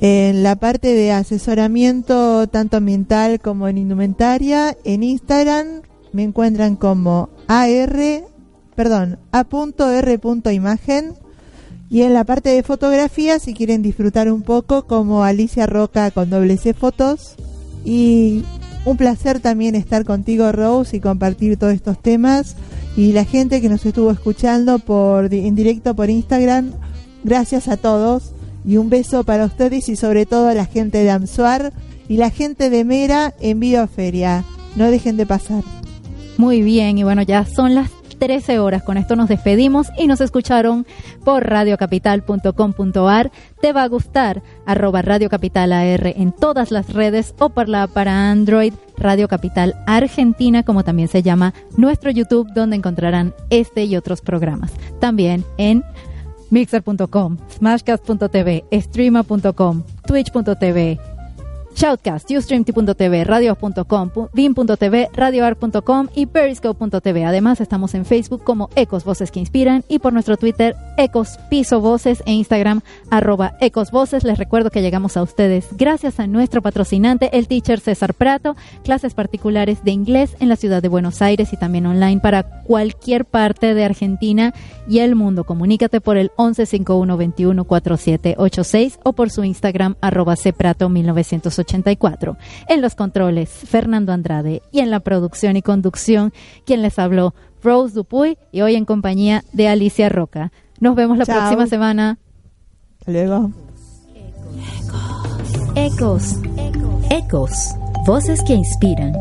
[0.01, 5.83] En la parte de asesoramiento tanto ambiental como en indumentaria, en Instagram
[6.13, 8.25] me encuentran como AR,
[8.75, 11.15] perdón, A.R.imagen
[11.91, 16.29] y en la parte de fotografía, si quieren disfrutar un poco, como Alicia Roca con
[16.29, 17.35] doble C Fotos.
[17.85, 18.45] Y
[18.85, 22.57] un placer también estar contigo, Rose, y compartir todos estos temas.
[22.97, 26.73] Y la gente que nos estuvo escuchando por en directo por Instagram,
[27.25, 28.33] gracias a todos.
[28.67, 31.73] Y un beso para ustedes y sobre todo a la gente de Amsuar
[32.07, 34.45] y la gente de Mera en Bioferia.
[34.77, 35.65] No dejen de pasar.
[36.37, 38.83] Muy bien, y bueno, ya son las 13 horas.
[38.83, 40.87] Con esto nos despedimos y nos escucharon
[41.25, 43.31] por radiocapital.com.ar.
[43.61, 47.87] Te va a gustar arroba Radio Capital AR en todas las redes o por la
[47.87, 53.97] para Android Radio Capital Argentina, como también se llama nuestro YouTube, donde encontrarán este y
[53.97, 54.73] otros programas.
[55.01, 55.85] También en
[56.51, 60.99] mixer.com, smashcast.tv, streama.com, twitch.tv,
[61.79, 67.25] Shoutcast, Ustream.tv, radios.com, vim.tv, radioar.com y periscope.tv.
[67.25, 71.81] Además, estamos en Facebook como Ecos Voces que Inspiran y por nuestro Twitter, Ecos Piso
[71.81, 74.25] Voces e Instagram, arroba Ecos Voces.
[74.25, 79.15] Les recuerdo que llegamos a ustedes gracias a nuestro patrocinante, el teacher César Prato, clases
[79.15, 83.75] particulares de inglés en la ciudad de Buenos Aires y también online para cualquier parte
[83.75, 84.53] de Argentina
[84.89, 85.45] y el mundo.
[85.45, 91.68] Comunícate por el 1151 21 4786 o por su Instagram, arroba Cprato1980.
[92.69, 94.63] En los controles, Fernando Andrade.
[94.73, 96.33] Y en la producción y conducción,
[96.65, 98.39] quien les habló, Rose Dupuy.
[98.53, 100.53] Y hoy en compañía de Alicia Roca.
[100.81, 102.19] Nos vemos la próxima semana.
[102.99, 103.51] Hasta luego.
[105.75, 106.37] Ecos.
[106.57, 107.11] Ecos.
[107.11, 107.75] Ecos.
[108.07, 109.13] Voces que inspiran.